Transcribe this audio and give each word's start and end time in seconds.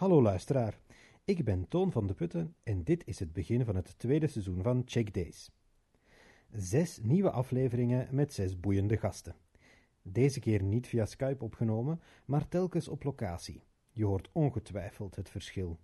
Hallo 0.00 0.22
luisteraar, 0.22 0.80
ik 1.24 1.44
ben 1.44 1.68
Toon 1.68 1.92
van 1.92 2.06
de 2.06 2.14
Putten 2.14 2.54
en 2.62 2.84
dit 2.84 3.06
is 3.06 3.18
het 3.18 3.32
begin 3.32 3.64
van 3.64 3.76
het 3.76 3.98
tweede 3.98 4.26
seizoen 4.26 4.62
van 4.62 4.82
Check 4.84 5.14
Days. 5.14 5.50
Zes 6.52 6.98
nieuwe 7.02 7.30
afleveringen 7.30 8.08
met 8.10 8.32
zes 8.32 8.60
boeiende 8.60 8.96
gasten. 8.96 9.34
Deze 10.02 10.40
keer 10.40 10.62
niet 10.62 10.86
via 10.86 11.06
Skype 11.06 11.44
opgenomen, 11.44 12.00
maar 12.24 12.48
telkens 12.48 12.88
op 12.88 13.04
locatie. 13.04 13.62
Je 13.90 14.04
hoort 14.04 14.30
ongetwijfeld 14.32 15.16
het 15.16 15.30
verschil. 15.30 15.78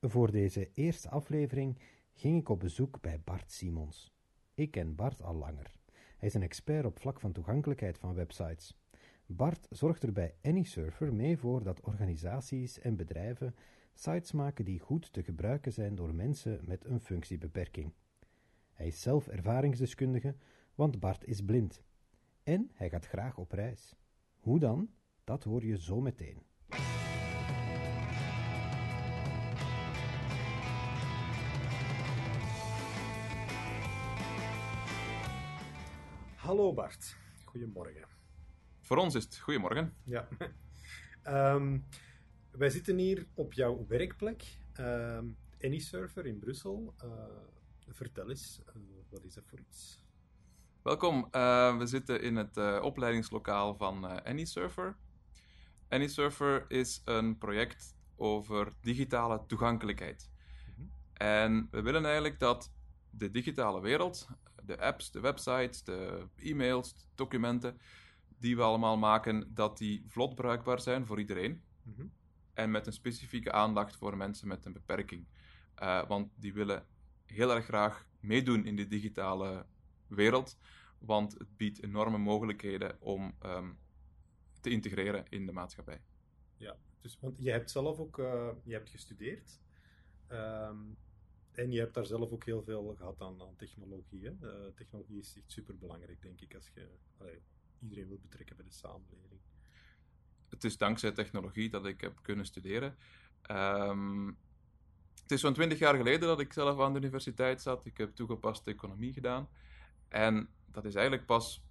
Voor 0.00 0.30
deze 0.30 0.70
eerste 0.74 1.10
aflevering 1.10 1.78
ging 2.14 2.38
ik 2.40 2.48
op 2.48 2.60
bezoek 2.60 3.00
bij 3.00 3.20
Bart 3.24 3.52
Simons. 3.52 4.12
Ik 4.54 4.70
ken 4.70 4.94
Bart 4.94 5.22
al 5.22 5.34
langer. 5.34 5.72
Hij 6.16 6.28
is 6.28 6.34
een 6.34 6.42
expert 6.42 6.84
op 6.84 6.98
vlak 6.98 7.20
van 7.20 7.32
toegankelijkheid 7.32 7.98
van 7.98 8.14
websites. 8.14 8.76
Bart 9.30 9.66
zorgt 9.70 10.02
er 10.02 10.12
bij 10.12 10.34
AnySurfer 10.42 11.14
mee 11.14 11.38
voor 11.38 11.62
dat 11.62 11.80
organisaties 11.80 12.78
en 12.78 12.96
bedrijven 12.96 13.54
sites 13.94 14.32
maken 14.32 14.64
die 14.64 14.78
goed 14.78 15.12
te 15.12 15.22
gebruiken 15.22 15.72
zijn 15.72 15.94
door 15.94 16.14
mensen 16.14 16.60
met 16.64 16.84
een 16.84 17.00
functiebeperking. 17.00 17.92
Hij 18.72 18.86
is 18.86 19.00
zelf 19.00 19.28
ervaringsdeskundige, 19.28 20.34
want 20.74 21.00
Bart 21.00 21.24
is 21.24 21.44
blind. 21.44 21.82
En 22.42 22.70
hij 22.74 22.88
gaat 22.88 23.06
graag 23.06 23.38
op 23.38 23.52
reis. 23.52 23.94
Hoe 24.38 24.58
dan? 24.58 24.90
Dat 25.24 25.44
hoor 25.44 25.64
je 25.64 25.78
zo 25.78 26.00
meteen. 26.00 26.42
Hallo 36.36 36.72
Bart, 36.72 37.16
goedemorgen. 37.44 38.17
Voor 38.88 38.96
ons 38.96 39.14
is 39.14 39.24
het 39.24 39.38
goedemorgen. 39.38 39.94
Ja. 40.04 40.28
Ehm, 41.22 41.78
wij 42.50 42.70
zitten 42.70 42.98
hier 42.98 43.26
op 43.34 43.52
jouw 43.52 43.86
werkplek, 43.88 44.44
um, 44.80 45.36
AnyServer 45.60 46.26
in 46.26 46.38
Brussel. 46.38 46.94
Uh, 47.04 47.10
vertel 47.88 48.28
eens, 48.28 48.60
uh, 48.68 48.82
wat 49.08 49.24
is 49.24 49.34
dat 49.34 49.44
voor 49.46 49.58
iets? 49.58 50.04
Welkom, 50.82 51.28
uh, 51.32 51.78
we 51.78 51.86
zitten 51.86 52.22
in 52.22 52.36
het 52.36 52.80
opleidingslokaal 52.80 53.76
van 53.76 54.24
AnyServer. 54.24 54.96
AnyServer 55.88 56.64
is 56.68 57.02
een 57.04 57.38
project 57.38 57.96
over 58.16 58.72
digitale 58.80 59.46
toegankelijkheid. 59.46 60.30
Mm 60.66 60.74
-hmm. 60.74 60.90
En 61.12 61.68
we 61.70 61.82
willen 61.82 62.04
eigenlijk 62.04 62.38
dat 62.38 62.72
de 63.10 63.30
digitale 63.30 63.80
wereld, 63.80 64.28
de 64.64 64.80
apps, 64.80 65.10
de 65.10 65.20
websites, 65.20 65.84
de 65.84 66.26
e-mails, 66.36 66.94
documenten, 67.14 67.80
die 68.38 68.56
we 68.56 68.62
allemaal 68.62 68.96
maken, 68.96 69.54
dat 69.54 69.78
die 69.78 70.04
vlot 70.06 70.34
bruikbaar 70.34 70.80
zijn 70.80 71.06
voor 71.06 71.18
iedereen. 71.18 71.62
Mm 71.82 71.94
-hmm. 71.96 72.12
En 72.54 72.70
met 72.70 72.86
een 72.86 72.92
specifieke 72.92 73.52
aandacht 73.52 73.96
voor 73.96 74.16
mensen 74.16 74.48
met 74.48 74.64
een 74.64 74.72
beperking. 74.72 75.26
Uh, 75.82 76.08
want 76.08 76.32
die 76.34 76.52
willen 76.52 76.86
heel 77.26 77.54
erg 77.54 77.64
graag 77.64 78.08
meedoen 78.20 78.66
in 78.66 78.76
de 78.76 78.86
digitale 78.86 79.66
wereld, 80.06 80.58
want 80.98 81.32
het 81.32 81.56
biedt 81.56 81.82
enorme 81.82 82.18
mogelijkheden 82.18 83.00
om 83.00 83.34
um, 83.42 83.78
te 84.60 84.70
integreren 84.70 85.24
in 85.28 85.46
de 85.46 85.52
maatschappij. 85.52 86.00
Ja, 86.56 86.76
dus, 87.00 87.18
want 87.20 87.36
je 87.38 87.50
hebt 87.50 87.70
zelf 87.70 87.98
ook 87.98 88.18
uh, 88.18 88.50
je 88.62 88.72
hebt 88.72 88.90
gestudeerd. 88.90 89.60
Um, 90.28 90.96
en 91.52 91.70
je 91.70 91.78
hebt 91.78 91.94
daar 91.94 92.06
zelf 92.06 92.30
ook 92.30 92.44
heel 92.44 92.62
veel 92.62 92.94
gehad 92.94 93.20
aan, 93.20 93.42
aan 93.42 93.56
technologie. 93.56 94.24
Hè? 94.24 94.32
Uh, 94.40 94.72
technologie 94.74 95.18
is 95.18 95.36
echt 95.36 95.52
super 95.52 95.78
belangrijk, 95.78 96.22
denk 96.22 96.40
ik, 96.40 96.54
als 96.54 96.70
je 96.74 96.88
allee, 97.16 97.42
iedereen 97.80 98.08
wil 98.08 98.18
betrekken 98.18 98.56
bij 98.56 98.64
de 98.64 98.72
samenleving. 98.72 99.40
Het 100.48 100.64
is 100.64 100.76
dankzij 100.76 101.12
technologie 101.12 101.70
dat 101.70 101.86
ik 101.86 102.00
heb 102.00 102.18
kunnen 102.22 102.44
studeren. 102.44 102.96
Um, 103.50 104.38
het 105.22 105.36
is 105.36 105.40
zo'n 105.40 105.54
twintig 105.54 105.78
jaar 105.78 105.96
geleden 105.96 106.28
dat 106.28 106.40
ik 106.40 106.52
zelf 106.52 106.80
aan 106.80 106.92
de 106.92 106.98
universiteit 106.98 107.62
zat. 107.62 107.84
Ik 107.84 107.96
heb 107.96 108.14
toegepaste 108.14 108.70
economie 108.70 109.12
gedaan. 109.12 109.48
En 110.08 110.48
dat 110.66 110.84
is 110.84 110.94
eigenlijk 110.94 111.26
pas 111.26 111.62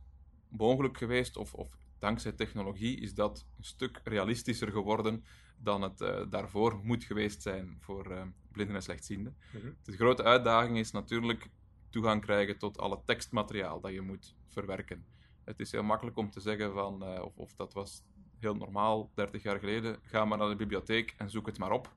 mogelijk 0.50 0.98
geweest, 0.98 1.38
of, 1.38 1.54
of 1.54 1.78
dankzij 2.00 2.32
technologie 2.32 3.00
is 3.00 3.14
dat 3.14 3.46
een 3.58 3.64
stuk 3.64 4.02
realistischer 4.04 4.72
geworden 4.72 5.24
dan 5.58 5.82
het 5.82 6.02
uh, 6.02 6.22
daarvoor 6.30 6.80
moet 6.84 7.04
geweest 7.04 7.42
zijn 7.42 7.78
voor 7.80 8.12
uh, 8.12 8.22
blinden 8.52 8.76
en 8.76 8.82
slechtzienden. 8.82 9.38
-hmm. 9.52 9.76
De 9.84 9.92
grote 9.92 10.24
uitdaging 10.24 10.78
is 10.78 10.92
natuurlijk 10.92 11.50
toegang 11.90 12.22
krijgen 12.22 12.58
tot 12.58 12.78
alle 12.78 13.02
tekstmateriaal 13.06 13.80
dat 13.82 13.92
je 13.92 14.02
moet 14.02 14.36
verwerken. 14.48 15.06
Het 15.48 15.60
is 15.60 15.72
heel 15.72 15.84
makkelijk 15.84 16.18
om 16.18 16.30
te 16.30 16.40
zeggen 16.40 16.74
van, 16.74 17.04
uh, 17.04 17.24
of, 17.24 17.38
of, 17.38 17.56
dat 17.56 17.74
was 17.74 18.04
heel 18.40 18.56
normaal 18.56 19.12
30 19.14 19.44
jaar 19.44 19.60
geleden, 19.60 19.98
ga 20.02 20.26
maar 20.26 20.38
naar 20.38 20.50
de 20.50 20.56
bibliotheek 20.56 21.14
en 21.18 21.30
zoek 21.30 21.46
het 21.46 21.58
maar 21.58 21.72
op. 21.72 21.96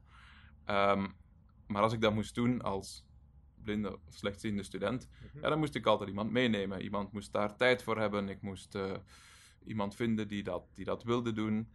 Um, 0.67 1.15
maar 1.67 1.83
als 1.83 1.93
ik 1.93 2.01
dat 2.01 2.15
moest 2.15 2.35
doen 2.35 2.63
als 2.63 3.05
blinde 3.63 3.99
of 4.07 4.15
slechtziende 4.15 4.63
student, 4.63 5.09
mm 5.09 5.29
-hmm. 5.33 5.41
ja, 5.41 5.49
dan 5.49 5.59
moest 5.59 5.75
ik 5.75 5.87
altijd 5.87 6.09
iemand 6.09 6.31
meenemen. 6.31 6.83
Iemand 6.83 7.13
moest 7.13 7.33
daar 7.33 7.57
tijd 7.57 7.83
voor 7.83 7.99
hebben. 7.99 8.29
Ik 8.29 8.43
moest 8.43 8.79
iemand 9.65 9.95
vinden 9.95 10.29
die 10.29 10.43
dat, 10.43 10.65
die 10.75 10.85
dat 10.85 11.03
wilde 11.03 11.33
doen. 11.33 11.69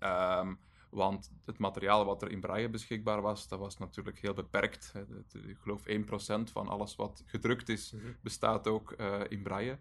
Um, 0.00 0.58
want 0.90 1.32
het 1.44 1.58
materiaal 1.58 2.04
wat 2.04 2.22
er 2.22 2.30
in 2.30 2.40
Braille 2.40 2.68
beschikbaar 2.68 3.22
was, 3.22 3.48
dat 3.48 3.58
was 3.58 3.78
natuurlijk 3.78 4.18
heel 4.18 4.34
beperkt. 4.34 4.92
Ik 5.32 5.58
geloof 5.58 5.82
1% 5.86 6.52
van 6.52 6.68
alles 6.68 6.96
wat 6.96 7.22
gedrukt 7.26 7.68
is, 7.68 7.90
-hmm. 7.90 8.16
bestaat 8.20 8.66
ook 8.66 8.94
uh, 9.00 9.20
in 9.28 9.42
Braille. 9.42 9.78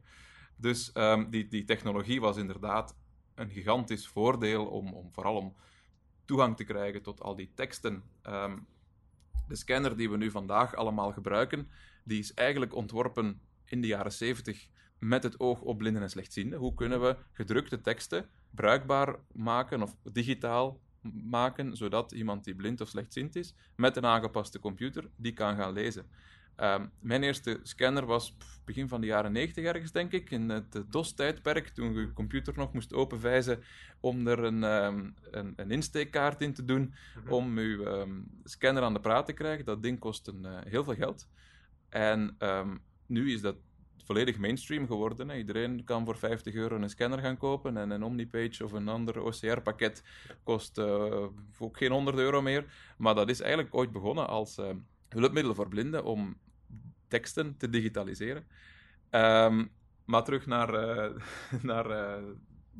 Dus 0.56 0.92
um, 0.94 1.30
die, 1.30 1.48
die 1.48 1.64
technologie 1.64 2.22
was 2.22 2.38
inderdaad 2.38 2.96
een 3.36 3.50
gigantisch 3.50 4.08
voordeel 4.08 4.66
om, 4.66 4.94
om 4.94 5.14
vooral 5.14 5.36
om 5.36 5.56
toegang 6.26 6.58
te 6.58 6.64
krijgen 6.64 7.02
tot 7.02 7.22
al 7.22 7.36
die 7.36 7.52
teksten. 7.56 8.04
Um, 8.24 8.68
de 9.48 9.56
scanner 9.56 9.98
die 9.98 10.10
we 10.10 10.18
nu 10.18 10.32
vandaag 10.32 10.76
allemaal 10.76 11.12
gebruiken, 11.12 11.70
die 12.04 12.20
is 12.20 12.34
eigenlijk 12.34 12.76
ontworpen 12.76 13.42
in 13.66 13.82
de 13.82 13.88
jaren 13.88 14.12
70 14.12 14.68
met 15.00 15.24
het 15.24 15.40
oog 15.40 15.62
op 15.62 15.78
blinden 15.78 16.02
en 16.02 16.10
slechtzienden. 16.10 16.60
Hoe 16.60 16.74
kunnen 16.74 17.02
we 17.02 17.18
gedrukte 17.32 17.82
teksten 17.82 18.30
bruikbaar 18.50 19.16
maken 19.32 19.82
of 19.82 19.96
digitaal 20.04 20.80
maken, 21.12 21.78
zodat 21.78 22.12
iemand 22.12 22.44
die 22.44 22.56
blind 22.56 22.82
of 22.82 22.90
slechtziend 22.90 23.36
is, 23.36 23.54
met 23.76 23.98
een 23.98 24.06
aangepaste 24.06 24.60
computer, 24.60 25.10
die 25.16 25.34
kan 25.34 25.56
gaan 25.56 25.74
lezen. 25.74 26.06
Um, 26.58 26.92
mijn 27.00 27.24
eerste 27.24 27.60
scanner 27.64 28.06
was 28.06 28.38
begin 28.66 28.88
van 28.88 29.02
de 29.02 29.08
jaren 29.08 29.32
90 29.32 29.64
ergens, 29.66 29.92
denk 29.92 30.12
ik, 30.12 30.32
in 30.32 30.50
het 30.50 30.84
DOS-tijdperk, 30.90 31.68
toen 31.68 31.94
je 31.94 32.14
computer 32.14 32.54
nog 32.58 32.74
moest 32.74 32.94
openwijzen 32.94 33.64
om 34.00 34.28
er 34.28 34.44
een, 34.44 34.64
um, 34.64 35.14
een, 35.32 35.54
een, 35.56 35.72
insteekkaart 35.72 36.42
in 36.42 36.54
te 36.54 36.66
doen, 36.66 36.82
mm 36.82 36.92
-hmm. 37.14 37.32
om 37.32 37.60
je 37.60 37.86
um, 37.86 38.42
scanner 38.44 38.84
aan 38.84 38.94
de 38.94 39.00
praat 39.00 39.26
te 39.26 39.34
krijgen. 39.34 39.66
Dat 39.66 39.84
ding 39.84 40.00
kostte 40.00 40.34
uh, 40.42 40.58
heel 40.64 40.84
veel 40.84 40.96
geld. 40.96 41.28
En 41.90 42.38
nu 43.06 43.34
is 43.34 43.42
dat 43.42 43.56
volledig 44.06 44.38
mainstream 44.38 44.88
geworden. 44.88 45.30
Hè. 45.30 45.38
Iedereen 45.38 45.84
kan 45.84 46.06
voor 46.06 46.18
50 46.18 46.54
euro 46.54 46.76
een 46.76 46.90
scanner 46.90 47.20
gaan 47.20 47.38
kopen 47.38 47.78
en 47.78 47.90
een 47.90 48.04
Omnipage 48.04 48.64
of 48.64 48.72
een 48.72 48.88
ander 48.88 49.22
OCR-pakket 49.22 50.04
kost 50.44 50.78
uh, 50.78 51.28
ook 51.60 51.78
geen 51.78 51.92
100 51.92 52.18
euro 52.18 52.42
meer. 52.42 52.66
Maar 52.98 53.16
dat 53.16 53.30
is 53.30 53.40
eigenlijk 53.40 53.76
ooit 53.76 53.92
begonnen 53.92 54.28
als 54.28 54.58
uh, 54.58 54.70
hulpmiddel 55.10 55.56
voor 55.56 55.68
blinden 55.68 56.04
om 56.04 56.38
teksten 57.16 57.58
te 57.58 57.70
digitaliseren. 57.70 58.48
Um, 59.12 59.72
maar 60.06 60.24
terug 60.24 60.46
naar, 60.46 60.70
uh, 60.74 61.22
naar, 61.72 61.88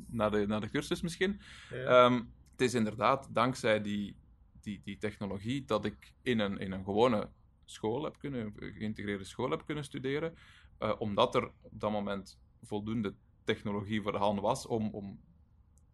naar, 0.06 0.30
de, 0.30 0.46
naar 0.46 0.60
de 0.60 0.70
cursus 0.70 1.00
misschien. 1.00 1.40
Ja. 1.70 2.04
Um, 2.04 2.32
het 2.50 2.60
is 2.60 2.74
inderdaad 2.74 3.28
dankzij 3.34 3.82
die, 3.82 4.16
die, 4.60 4.80
die 4.84 4.98
technologie 4.98 5.64
dat 5.64 5.84
ik 5.84 6.12
in 6.22 6.38
een, 6.38 6.58
in 6.58 6.72
een 6.72 6.84
gewone 6.84 7.28
school 7.64 8.04
heb 8.04 8.18
kunnen, 8.18 8.54
geïntegreerde 8.56 9.24
school 9.24 9.50
heb 9.50 9.66
kunnen 9.66 9.84
studeren, 9.84 10.34
uh, 10.78 10.92
omdat 10.98 11.34
er 11.34 11.50
op 11.60 11.80
dat 11.80 11.90
moment 11.90 12.38
voldoende 12.62 13.14
technologie 13.44 14.02
voor 14.02 14.12
de 14.12 14.18
hand 14.18 14.40
was 14.40 14.66
om, 14.66 14.90
om 14.90 15.20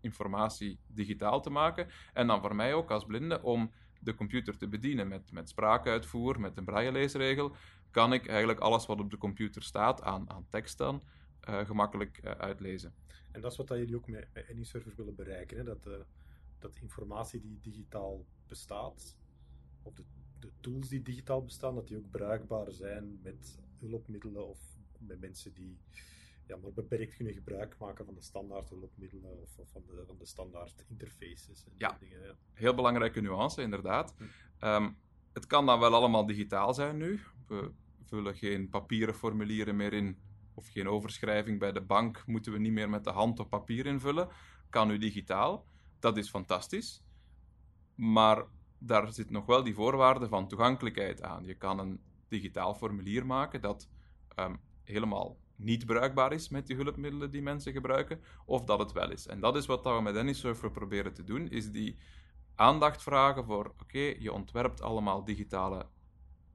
informatie 0.01 0.79
digitaal 0.87 1.41
te 1.41 1.51
maken. 1.51 1.89
En 2.13 2.27
dan 2.27 2.41
voor 2.41 2.55
mij 2.55 2.75
ook 2.75 2.91
als 2.91 3.05
blinde 3.05 3.43
om 3.43 3.73
de 4.03 4.15
computer 4.15 4.57
te 4.57 4.69
bedienen 4.69 5.09
met, 5.09 5.33
met 5.33 5.49
spraakuitvoer, 5.49 6.41
met 6.41 6.57
een 6.57 6.65
brailleleesregel, 6.65 7.57
kan 7.91 8.13
ik 8.13 8.27
eigenlijk 8.27 8.61
alles 8.61 8.87
wat 8.87 9.01
op 9.01 9.11
de 9.11 9.19
computer 9.19 9.63
staat 9.63 10.03
aan, 10.03 10.31
aan 10.31 10.47
tekst 10.49 10.79
dan 10.79 11.03
uh, 11.49 11.67
gemakkelijk 11.67 12.21
uh, 12.25 12.31
uitlezen. 12.31 12.95
En 13.31 13.41
dat 13.41 13.51
is 13.51 13.57
wat 13.57 13.69
jullie 13.69 13.97
ook 13.97 14.09
met, 14.09 14.29
met 14.33 14.49
AnyServer 14.51 14.93
willen 14.97 15.15
bereiken, 15.15 15.57
hè? 15.57 15.65
Dat, 15.65 15.87
uh, 15.87 15.95
dat 16.59 16.77
informatie 16.77 17.41
die 17.41 17.59
digitaal 17.61 18.27
bestaat, 18.47 19.17
of 19.83 19.95
de, 19.95 20.05
de 20.39 20.51
tools 20.61 20.89
die 20.89 21.03
digitaal 21.03 21.45
bestaan, 21.45 21.75
dat 21.75 21.89
die 21.89 21.97
ook 21.97 22.11
bruikbaar 22.11 22.73
zijn 22.73 23.19
met 23.23 23.59
hulpmiddelen 23.79 24.49
of 24.49 24.61
met 24.99 25.21
mensen 25.21 25.55
die 25.55 25.79
ja, 26.53 26.59
maar 26.63 26.73
beperkt 26.73 27.17
kunnen 27.17 27.35
gebruik 27.35 27.79
maken 27.79 28.05
van 28.05 28.15
de 28.15 28.23
standaard 28.23 28.69
hulpmiddelen 28.69 29.41
of, 29.41 29.59
of 29.59 29.71
van, 29.71 29.83
de, 29.87 30.03
van 30.07 30.17
de 30.19 30.27
standaard 30.27 30.85
interfaces. 30.89 31.65
En 31.65 31.73
ja. 31.77 31.97
Dingen, 32.01 32.23
ja, 32.23 32.35
heel 32.53 32.75
belangrijke 32.75 33.21
nuance, 33.21 33.63
inderdaad. 33.63 34.15
Hm. 34.17 34.67
Um, 34.67 34.97
het 35.33 35.47
kan 35.47 35.67
dan 35.67 35.81
wel 35.81 35.95
allemaal 35.95 36.27
digitaal 36.27 36.75
zijn 36.75 36.97
nu. 36.97 37.21
We 37.47 37.73
vullen 38.03 38.35
geen 38.35 38.69
papieren 38.69 39.15
formulieren 39.15 39.77
meer 39.77 39.93
in, 39.93 40.19
of 40.55 40.69
geen 40.69 40.89
overschrijving 40.89 41.59
bij 41.59 41.73
de 41.73 41.81
bank 41.81 42.27
moeten 42.27 42.53
we 42.53 42.59
niet 42.59 42.73
meer 42.73 42.91
met 42.91 43.05
de 43.05 43.11
hand 43.11 43.39
op 43.39 43.51
papier 43.51 43.87
invullen. 43.87 44.29
Kan 44.71 44.89
nu 44.89 44.99
digitaal. 44.99 45.67
Dat 45.99 46.17
is 46.17 46.31
fantastisch. 46.31 47.03
Maar 47.95 48.45
daar 48.79 49.13
zit 49.13 49.31
nog 49.31 49.47
wel 49.47 49.63
die 49.63 49.75
voorwaarde 49.75 50.29
van 50.29 50.49
toegankelijkheid 50.49 51.23
aan. 51.23 51.45
Je 51.45 51.55
kan 51.55 51.79
een 51.79 52.01
digitaal 52.29 52.75
formulier 52.75 53.27
maken 53.27 53.61
dat 53.61 53.89
ehm, 54.29 54.57
helemaal 54.83 55.42
niet 55.63 55.87
bruikbaar 55.87 56.33
is 56.33 56.49
met 56.49 56.67
die 56.67 56.77
hulpmiddelen 56.77 57.31
die 57.31 57.43
mensen 57.43 57.73
gebruiken, 57.73 58.21
of 58.45 58.65
dat 58.65 58.79
het 58.79 58.93
wel 58.93 59.11
is. 59.11 59.27
En 59.27 59.41
dat 59.41 59.57
is 59.57 59.67
wat 59.67 59.85
we 59.85 60.01
met 60.03 60.17
AnySurfer 60.17 60.71
proberen 60.71 61.13
te 61.13 61.25
doen, 61.25 61.49
is 61.49 61.71
die 61.71 61.97
aandacht 62.55 63.03
vragen 63.03 63.45
voor, 63.45 63.75
oké, 63.81 64.15
je 64.19 64.33
ontwerpt 64.33 64.81
allemaal 64.81 65.25
digitale 65.25 65.87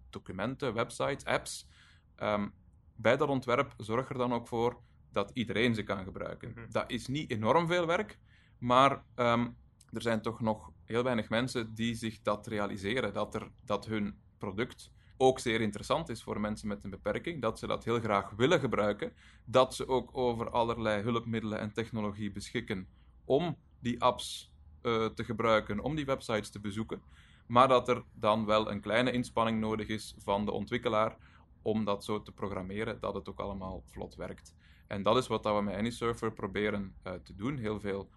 documenten, 0.09 0.73
websites, 0.73 1.25
apps. 1.25 1.67
Ehm, 2.15 2.47
bij 2.95 3.17
dat 3.17 3.29
ontwerp 3.29 3.73
zorg 3.77 4.09
er 4.09 4.17
dan 4.17 4.33
ook 4.33 4.47
voor 4.47 4.81
dat 5.11 5.31
iedereen 5.33 5.75
ze 5.75 5.83
kan 5.83 6.03
gebruiken. 6.03 6.49
Mhm. 6.49 6.71
Dat 6.71 6.91
is 6.91 7.07
niet 7.07 7.31
enorm 7.31 7.67
veel 7.67 7.85
werk, 7.85 8.19
maar 8.57 9.03
ehm, 9.15 9.47
er 9.91 10.01
zijn 10.01 10.21
toch 10.21 10.41
nog 10.41 10.71
heel 10.83 11.03
weinig 11.03 11.29
mensen 11.29 11.73
die 11.73 11.95
zich 11.95 12.21
dat 12.21 12.47
realiseren, 12.47 13.13
dat, 13.13 13.35
er, 13.35 13.51
dat 13.63 13.85
hun 13.85 14.19
product 14.37 14.91
ook 15.17 15.39
zeer 15.39 15.61
interessant 15.61 16.09
is 16.09 16.23
voor 16.23 16.39
mensen 16.39 16.67
met 16.67 16.83
een 16.83 16.89
beperking, 16.89 17.41
dat 17.41 17.59
ze 17.59 17.67
dat 17.67 17.83
heel 17.83 17.99
graag 17.99 18.29
willen 18.29 18.59
gebruiken, 18.59 19.13
dat 19.45 19.75
ze 19.75 19.87
ook 19.87 20.17
over 20.17 20.49
allerlei 20.49 21.01
hulpmiddelen 21.01 21.59
en 21.59 21.73
technologie 21.73 22.31
beschikken 22.31 22.87
om 23.25 23.57
die 23.79 24.01
apps 24.01 24.51
eh, 24.81 25.05
te 25.05 25.23
gebruiken, 25.23 25.79
om 25.79 25.95
die 25.95 26.05
websites 26.05 26.49
te 26.49 26.59
bezoeken, 26.59 27.01
maar 27.47 27.67
dat 27.67 27.87
er 27.89 28.03
dan 28.13 28.45
wel 28.45 28.71
een 28.71 28.81
kleine 28.81 29.11
inspanning 29.11 29.59
nodig 29.59 29.87
is 29.87 30.15
van 30.17 30.45
de 30.45 30.51
ontwikkelaar 30.51 31.17
om 31.61 31.85
dat 31.85 32.03
zo 32.03 32.21
te 32.21 32.31
programmeren 32.31 32.99
dat 32.99 33.13
het 33.13 33.29
ook 33.29 33.39
allemaal 33.39 33.83
vlot 33.85 34.15
werkt. 34.15 34.55
En 34.87 35.03
dat 35.03 35.17
is 35.17 35.27
wat 35.27 35.43
we 35.43 35.61
met 35.61 35.75
AnySurfer 35.75 36.33
proberen 36.33 36.95
eh, 37.03 37.13
te 37.13 37.35
doen. 37.35 37.57
Heel 37.57 37.79
veel 37.79 38.09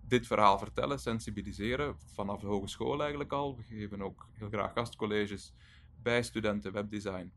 dit 0.00 0.26
verhaal 0.26 0.58
vertellen, 0.58 0.98
sensibiliseren, 0.98 1.96
vanaf 1.98 2.40
de 2.40 2.46
hogeschool 2.46 3.00
eigenlijk 3.00 3.32
al. 3.32 3.56
We 3.56 3.62
geven 3.62 4.02
ook 4.02 4.28
heel 4.32 4.48
graag 4.48 4.72
gastcolleges 4.72 5.52
bij 6.02 6.22
studenten 6.22 6.72
webdesign, 6.72 7.32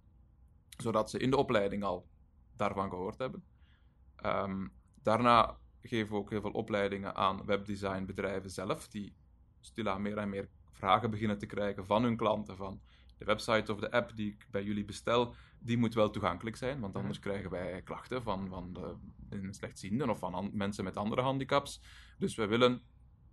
zodat 0.77 1.09
ze 1.09 1.19
in 1.19 1.29
de 1.29 1.37
opleiding 1.37 1.83
al 1.83 2.07
daarvan 2.55 2.89
gehoord 2.89 3.17
hebben. 3.17 3.43
Ehm, 4.15 4.67
daarna 5.03 5.57
geven 5.81 6.09
we 6.11 6.15
ook 6.15 6.29
heel 6.29 6.41
veel 6.41 6.51
opleidingen 6.51 7.15
aan 7.15 7.45
webdesignbedrijven 7.45 8.51
zelf, 8.51 8.87
die 8.87 9.15
stilaan 9.59 10.01
meer 10.01 10.17
en 10.17 10.29
meer 10.29 10.49
vragen 10.71 11.09
beginnen 11.09 11.37
te 11.37 11.45
krijgen 11.45 11.85
van 11.85 12.03
hun 12.03 12.17
klanten, 12.17 12.55
van 12.57 12.81
de 13.17 13.25
website 13.25 13.73
of 13.73 13.79
de 13.79 13.91
app 13.91 14.15
die 14.15 14.31
ik 14.31 14.47
bij 14.51 14.63
jullie 14.63 14.85
bestel, 14.85 15.33
die 15.59 15.77
moet 15.77 15.93
wel 15.93 16.09
toegankelijk 16.09 16.55
zijn, 16.55 16.79
want 16.79 16.95
anders 16.95 17.19
krijgen 17.19 17.49
wij 17.49 17.81
klachten 17.81 18.23
van, 18.23 18.47
van 18.47 18.73
de, 18.73 18.95
de 19.29 19.53
slechtzienden 19.53 20.09
of 20.09 20.19
van 20.19 20.33
an- 20.33 20.51
mensen 20.53 20.83
met 20.83 20.97
andere 20.97 21.21
handicaps. 21.21 21.81
Dus 22.17 22.35
we 22.35 22.47
willen 22.47 22.81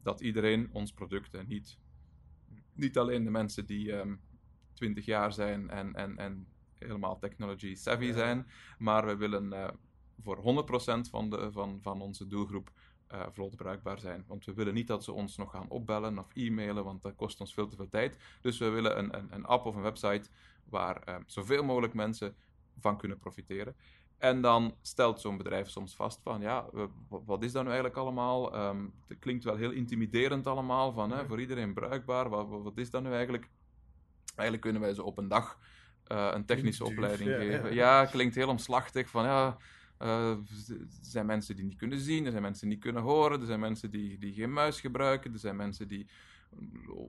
dat 0.03 0.21
iedereen 0.21 0.69
ons 0.73 0.93
product, 0.93 1.35
en 1.35 1.49
niet, 1.49 1.79
niet 2.73 2.99
alleen 2.99 3.25
de 3.25 3.31
mensen 3.31 3.67
die 3.67 3.93
ehm 3.93 4.15
20 4.75 5.05
jaar 5.05 5.33
zijn 5.33 5.71
en, 5.71 5.95
en, 5.95 6.17
en 6.17 6.47
helemaal 6.79 7.19
technology 7.19 7.75
savvy 7.75 8.05
Ja. 8.05 8.13
zijn, 8.13 8.47
maar 8.79 9.07
we 9.07 9.17
willen 9.17 9.53
eh, 9.53 9.69
voor 10.23 10.37
100% 10.37 11.11
van, 11.11 11.31
de, 11.31 11.53
van, 11.53 11.79
van 11.83 12.01
onze 12.01 12.27
doelgroep 12.27 12.71
eh, 13.07 13.27
vlot 13.31 13.57
bruikbaar 13.57 13.99
zijn. 13.99 14.25
Want 14.27 14.45
we 14.45 14.55
willen 14.55 14.75
niet 14.75 14.87
dat 14.87 15.05
ze 15.05 15.13
ons 15.13 15.37
nog 15.37 15.51
gaan 15.51 15.69
opbellen 15.69 16.19
of 16.19 16.31
e-mailen, 16.35 16.85
want 16.85 17.03
dat 17.03 17.15
kost 17.15 17.41
ons 17.41 17.55
veel 17.55 17.69
te 17.69 17.77
veel 17.77 17.89
tijd. 17.89 18.17
Dus 18.41 18.59
we 18.59 18.69
willen 18.69 18.99
een, 18.99 19.17
een, 19.17 19.35
een 19.35 19.45
app 19.45 19.67
of 19.67 19.75
een 19.75 19.83
website 19.83 20.29
waar 20.65 21.03
eh, 21.03 21.17
zoveel 21.27 21.65
mogelijk 21.65 21.95
mensen 21.95 22.37
van 22.79 22.97
kunnen 22.97 23.19
profiteren. 23.19 23.77
En 24.19 24.41
dan 24.41 24.75
stelt 24.83 25.21
zo'n 25.21 25.37
bedrijf 25.37 25.69
soms 25.69 25.95
vast 25.95 26.21
van, 26.23 26.41
ja, 26.41 26.67
wat 27.09 27.43
is 27.43 27.53
dat 27.53 27.63
nu 27.63 27.69
eigenlijk 27.69 27.97
allemaal? 27.99 28.55
Ehm, 28.55 28.87
het 29.09 29.19
klinkt 29.19 29.45
wel 29.45 29.57
heel 29.57 29.71
intimiderend 29.71 30.47
allemaal, 30.47 30.93
van, 30.93 31.11
hè, 31.11 31.27
voor 31.27 31.41
iedereen 31.41 31.75
bruikbaar. 31.75 32.29
Wat, 32.29 32.49
wat 32.49 32.63
wat 32.63 32.79
is 32.79 32.91
dat 32.91 33.03
nu 33.03 33.13
eigenlijk? 33.13 33.51
Eigenlijk 34.43 34.63
kunnen 34.63 34.83
wij 34.83 34.95
ze 34.95 35.03
op 35.03 35.19
een 35.19 35.29
dag 35.29 35.59
eh, 36.05 36.31
een 36.35 36.45
technische 36.45 36.85
Duur, 36.85 36.93
opleiding 36.93 37.31
ja, 37.31 37.37
geven. 37.37 37.75
ja. 37.75 38.01
Ja, 38.01 38.07
klinkt 38.07 38.35
heel 38.35 38.49
omslachtig 38.49 39.09
van, 39.09 39.25
ja, 39.25 39.57
eh, 39.99 40.31
er 40.31 40.39
zijn 41.03 41.27
mensen 41.27 41.57
die 41.57 41.65
niet 41.65 41.77
kunnen 41.77 41.99
zien, 41.99 42.25
er 42.25 42.31
zijn 42.31 42.43
mensen 42.43 42.67
die 42.67 42.75
niet 42.75 42.85
kunnen 42.85 43.03
horen, 43.03 43.41
er 43.41 43.47
zijn 43.47 43.61
mensen 43.61 43.91
die, 43.91 44.19
die 44.19 44.35
geen 44.35 44.53
muis 44.53 44.81
gebruiken, 44.81 45.33
er 45.33 45.39
zijn 45.39 45.57
mensen 45.57 45.89
die 45.89 46.07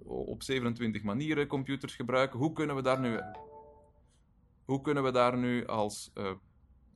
op 0.05 0.43
27 0.43 1.03
manieren 1.03 1.47
computers 1.47 1.95
gebruiken. 1.95 2.39
Hoe 2.39 2.53
kunnen 2.53 2.75
we 2.75 2.81
daar 2.81 2.99
nu, 2.99 3.19
hoe 4.65 4.81
kunnen 4.81 5.03
we 5.03 5.11
daar 5.11 5.37
nu 5.37 5.65
als 5.65 6.11
eh, 6.13 6.31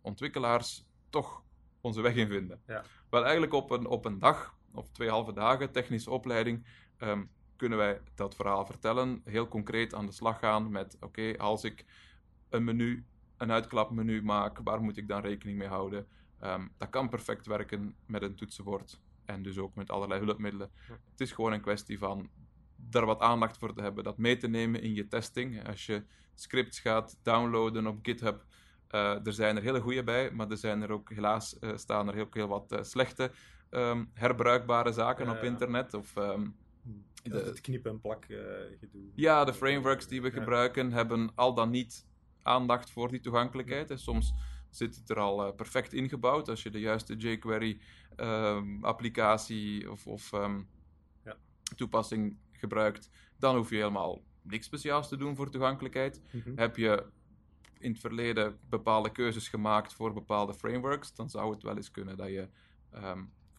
ontwikkelaars 0.01 0.85
toch 1.09 1.43
onze 1.81 2.01
weg 2.01 2.15
in 2.15 2.27
vinden? 2.27 2.61
Ja. 2.67 2.83
Wel, 3.09 3.23
eigenlijk 3.23 3.53
op 3.53 3.71
een, 3.71 3.85
op 3.87 4.05
een 4.05 4.19
dag 4.19 4.55
of 4.73 4.89
twee 4.89 5.09
halve 5.09 5.33
dagen 5.33 5.71
technische 5.71 6.11
opleiding 6.11 6.65
ehm, 6.97 7.23
kunnen 7.57 7.77
wij 7.77 8.01
dat 8.15 8.35
verhaal 8.35 8.65
vertellen, 8.65 9.21
heel 9.23 9.47
concreet 9.47 9.93
aan 9.93 10.05
de 10.05 10.11
slag 10.11 10.39
gaan 10.39 10.71
met, 10.71 10.97
oké, 10.99 11.37
als 11.37 11.63
ik 11.63 11.85
een 12.49 12.63
menu, 12.63 13.05
een 13.37 13.51
uitklapmenu 13.51 14.23
maak, 14.23 14.59
waar 14.63 14.81
moet 14.81 14.97
ik 14.97 15.07
dan 15.07 15.21
rekening 15.21 15.57
mee 15.57 15.67
houden? 15.67 16.07
Ehm, 16.39 16.67
dat 16.77 16.89
kan 16.89 17.09
perfect 17.09 17.45
werken 17.45 17.95
met 18.05 18.21
een 18.21 18.35
toetsenbord 18.35 18.99
en 19.25 19.43
dus 19.43 19.57
ook 19.57 19.75
met 19.75 19.89
allerlei 19.89 20.23
hulpmiddelen. 20.23 20.71
Ja. 20.87 20.93
Het 21.11 21.21
is 21.21 21.31
gewoon 21.31 21.53
een 21.53 21.61
kwestie 21.61 21.97
van 21.97 22.29
daar 22.75 23.05
wat 23.05 23.19
aandacht 23.19 23.57
voor 23.57 23.73
te 23.73 23.81
hebben, 23.81 24.03
dat 24.03 24.17
mee 24.17 24.37
te 24.37 24.47
nemen 24.47 24.81
in 24.81 24.93
je 24.93 25.07
testing. 25.07 25.67
Als 25.67 25.85
je 25.85 26.03
scripts 26.35 26.79
gaat 26.79 27.19
downloaden 27.23 27.87
op 27.87 27.99
GitHub, 28.01 28.45
eh, 28.87 29.25
er 29.25 29.33
zijn 29.33 29.55
er 29.55 29.63
hele 29.63 29.79
goede 29.81 30.03
bij, 30.03 30.31
maar 30.31 30.49
er 30.49 30.57
zijn 30.57 30.81
er 30.81 30.91
ook 30.91 31.09
helaas 31.09 31.59
eh, 31.59 31.69
staan 31.75 32.07
er 32.07 32.21
ook 32.21 32.35
heel 32.35 32.47
wat 32.47 32.71
eh, 32.71 32.83
slechte 32.83 33.31
ehm, 33.69 34.05
herbruikbare 34.13 34.91
zaken 34.91 35.29
op 35.29 35.43
internet. 35.43 35.93
Of, 35.93 36.15
ehm, 36.15 36.47
De- 37.23 37.41
is 37.41 37.47
het 37.47 37.61
knip- 37.61 37.85
en 37.85 37.99
plak 37.99 38.25
eh, 38.25 38.39
ja, 39.15 39.45
de 39.45 39.53
frameworks 39.53 40.07
die 40.07 40.21
we 40.21 40.31
gebruiken 40.31 40.91
hebben 40.91 41.31
al 41.35 41.53
dan 41.53 41.69
niet 41.69 42.05
aandacht 42.41 42.89
voor 42.91 43.09
die 43.11 43.19
toegankelijkheid. 43.19 43.91
En 43.91 43.99
soms 43.99 44.33
zit 44.69 44.95
het 44.95 45.09
er 45.09 45.19
al 45.19 45.45
eh, 45.47 45.55
perfect 45.55 45.93
ingebouwd. 45.93 46.49
Als 46.49 46.63
je 46.63 46.69
de 46.69 46.79
juiste 46.79 47.15
jQuery 47.15 47.79
ehm, 48.15 48.83
applicatie 48.83 49.91
of, 49.91 50.07
of 50.07 50.33
ehm, 50.33 50.61
Ja. 51.23 51.37
toepassing 51.75 52.37
gebruikt, 52.51 53.09
dan 53.37 53.55
hoef 53.55 53.69
je 53.69 53.75
helemaal 53.75 54.21
niks 54.41 54.65
speciaals 54.65 55.07
te 55.07 55.17
doen 55.17 55.35
voor 55.35 55.49
toegankelijkheid. 55.49 56.21
Mhm. 56.31 56.51
Heb 56.55 56.77
je 56.77 57.05
in 57.79 57.91
het 57.91 57.99
verleden 57.99 58.57
bepaalde 58.69 59.11
keuzes 59.11 59.47
gemaakt 59.47 59.93
voor 59.93 60.13
bepaalde 60.13 60.53
frameworks, 60.53 61.13
dan 61.15 61.29
zou 61.29 61.53
het 61.53 61.63
wel 61.63 61.75
eens 61.75 61.91
kunnen 61.91 62.17
dat 62.17 62.27
je, 62.29 62.47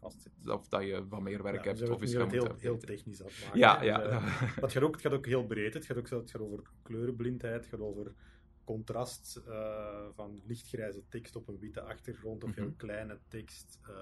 Vastzit. 0.00 0.32
of 0.48 0.68
dat 0.68 0.82
je 0.82 1.08
wat 1.08 1.20
meer 1.20 1.42
werk 1.42 1.56
Ja, 1.56 1.62
hebt 1.62 1.78
dus 1.78 1.88
of 1.88 2.00
gaat 2.00 2.20
het 2.20 2.30
heel, 2.30 2.54
heel 2.58 2.78
technisch 2.78 3.20
aan 3.22 3.26
het 3.28 3.40
maken. 3.44 3.58
Ja, 3.58 3.78
hè. 3.78 3.84
ja. 3.84 3.98
Dus, 3.98 4.10
eh, 4.10 4.40
het, 4.62 4.72
gaat 4.72 4.82
ook, 4.82 4.92
het 4.92 5.00
gaat 5.00 5.12
ook 5.12 5.26
heel 5.26 5.46
breed. 5.46 5.74
Het 5.74 5.86
gaat 5.86 5.96
ook 5.96 6.10
het 6.10 6.30
gaat 6.30 6.40
over 6.40 6.62
kleurenblindheid, 6.82 7.54
het 7.54 7.66
gaat 7.66 7.80
over 7.80 8.12
contrast 8.64 9.42
eh, 9.48 10.06
van 10.14 10.40
lichtgrijze 10.46 11.02
tekst 11.08 11.36
op 11.36 11.48
een 11.48 11.58
witte 11.58 11.80
achtergrond 11.82 12.44
of 12.44 12.54
heel 12.54 12.64
Mhm. 12.64 12.76
kleine 12.76 13.18
tekst, 13.28 13.78
eh, 13.88 13.94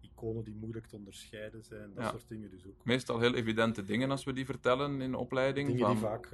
iconen 0.00 0.44
die 0.44 0.54
moeilijk 0.54 0.86
te 0.86 0.96
onderscheiden 0.96 1.62
zijn, 1.62 1.94
dat 1.94 2.04
Ja. 2.04 2.10
soort 2.10 2.28
dingen 2.28 2.50
dus 2.50 2.66
ook. 2.66 2.84
Meestal 2.84 3.20
heel 3.20 3.34
evidente 3.34 3.84
dingen 3.84 4.10
als 4.10 4.24
we 4.24 4.32
die 4.32 4.44
vertellen 4.44 5.00
in 5.00 5.10
de 5.10 5.16
opleiding. 5.18 5.66
Dingen 5.66 5.82
van... 5.82 5.90
die 5.90 6.00
vaak, 6.04 6.32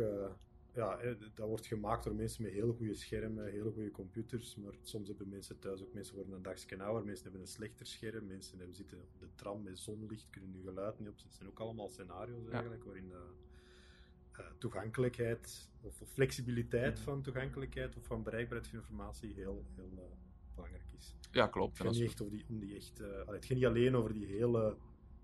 ja, 0.74 0.98
hè, 0.98 1.18
dat 1.34 1.48
wordt 1.48 1.66
gemaakt 1.66 2.04
door 2.04 2.14
mensen 2.14 2.42
met 2.42 2.52
hele 2.52 2.72
goede 2.72 2.94
schermen, 2.94 3.50
hele 3.50 3.70
goede 3.70 3.90
computers, 3.90 4.56
maar 4.56 4.72
soms 4.82 5.08
hebben 5.08 5.28
mensen 5.28 5.58
thuis 5.58 5.82
ook, 5.82 5.92
mensen 5.92 6.14
worden 6.14 6.34
een 6.34 6.42
dagje 6.42 6.82
ouder, 6.82 7.04
mensen 7.04 7.24
hebben 7.24 7.40
een 7.40 7.46
slechter 7.46 7.86
scherm, 7.86 8.26
mensen 8.26 8.58
hebben, 8.58 8.76
zitten 8.76 8.98
op 8.98 9.18
de 9.18 9.28
tram 9.34 9.62
met 9.62 9.78
zonlicht, 9.78 10.30
kunnen 10.30 10.50
nu 10.50 10.62
geluid 10.62 10.98
niet 10.98 11.08
op 11.08 11.18
zetten. 11.18 11.28
Het 11.28 11.36
zijn 11.36 11.48
ook 11.50 11.60
allemaal 11.60 11.88
scenario's 11.88 12.48
eigenlijk, 12.48 12.84
waarin 12.84 13.12
eh, 13.12 13.18
eh, 14.32 14.46
toegankelijkheid 14.58 15.70
of, 15.80 16.00
of 16.00 16.08
flexibiliteit 16.08 17.00
van 17.00 17.22
toegankelijkheid 17.22 17.96
of 17.96 18.04
van 18.06 18.22
bereikbaarheid 18.22 18.70
van 18.70 18.78
informatie 18.78 19.34
heel, 19.34 19.64
heel 19.74 19.92
eh, 19.98 20.54
belangrijk 20.54 20.92
is. 20.96 21.16
Ja, 21.30 21.46
klopt. 21.46 21.78
Het 21.78 21.86
gaat 21.86 21.96
niet 21.96 22.04
echt 22.04 22.20
over 22.22 22.36
die, 22.36 22.44
om 22.48 22.58
die 22.58 22.76
echt, 22.76 23.00
eh, 23.00 23.26
het 23.26 23.44
gaat 23.44 23.56
niet 23.56 23.66
alleen 23.66 23.96
over 23.96 24.12
die 24.12 24.26
hele 24.26 24.76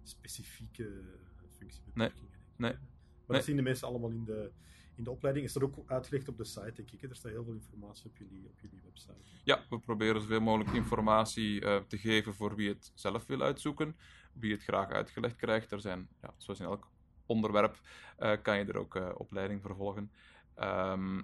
specifieke 0.03 1.03
functiebeperkingen. 1.51 2.31
nee. 2.57 2.73
Maar 2.73 2.79
Nee. 3.27 3.37
dat 3.39 3.45
zien 3.45 3.57
de 3.57 3.63
mensen 3.63 3.89
allemaal 3.89 4.11
in 4.11 4.25
de, 4.25 4.51
in 4.99 5.05
de 5.05 5.11
opleiding. 5.11 5.47
Is 5.47 5.53
dat 5.53 5.63
ook 5.63 5.83
uitgelegd 5.87 6.29
op 6.29 6.37
de 6.37 6.45
site, 6.45 6.73
denk 6.75 6.91
ik. 6.91 7.03
Er 7.03 7.17
staat 7.17 7.33
heel 7.33 7.45
veel 7.45 7.53
informatie 7.53 8.11
op 8.11 8.17
jullie, 8.17 8.47
op 8.49 8.59
jullie 8.61 8.81
website. 8.85 9.15
Ja, 9.45 9.65
we 9.71 9.79
proberen 9.79 10.21
zoveel 10.21 10.41
mogelijk 10.41 10.73
informatie 10.77 11.61
eh, 11.61 11.77
te 11.89 11.99
geven 11.99 12.35
voor 12.35 12.55
wie 12.55 12.69
het 12.69 12.93
zelf 12.95 13.27
wil 13.27 13.43
uitzoeken, 13.43 13.97
wie 14.33 14.53
het 14.53 14.63
graag 14.63 14.89
uitgelegd 14.91 15.37
krijgt. 15.37 15.73
Er 15.73 15.81
zijn, 15.81 16.09
ja, 16.23 16.35
zoals 16.37 16.61
in 16.61 16.67
elk 16.67 16.91
onderwerp, 17.27 17.81
eh, 18.17 18.33
kan 18.43 18.59
je 18.59 18.65
er 18.65 18.77
ook 18.79 18.97
eh, 18.97 19.11
opleiding 19.15 19.63
voor 19.63 19.77
volgen. 19.77 20.11
Ehm, 20.55 21.23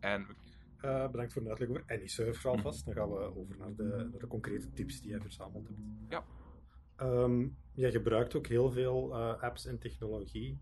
en 0.00 0.26
bedankt 1.10 1.32
voor 1.32 1.42
de 1.42 1.48
uitleg 1.48 1.68
over 1.68 1.84
AnySurfer 1.86 2.50
Mhm. 2.50 2.56
alvast. 2.56 2.84
Dan 2.84 2.94
gaan 2.94 3.10
we 3.10 3.36
over 3.36 3.56
naar 3.56 3.74
de, 3.74 4.08
naar 4.10 4.20
de 4.20 4.26
concrete 4.26 4.72
tips 4.72 5.00
die 5.00 5.10
jij 5.10 5.20
verzameld 5.20 5.68
hebt. 5.68 5.80
Ja. 6.08 6.24
Ehm, 6.96 7.48
jij 7.74 7.90
gebruikt 7.90 8.34
ook 8.34 8.46
heel 8.46 8.70
veel 8.70 9.16
apps 9.16 9.66
en 9.66 9.78
technologie. 9.78 10.58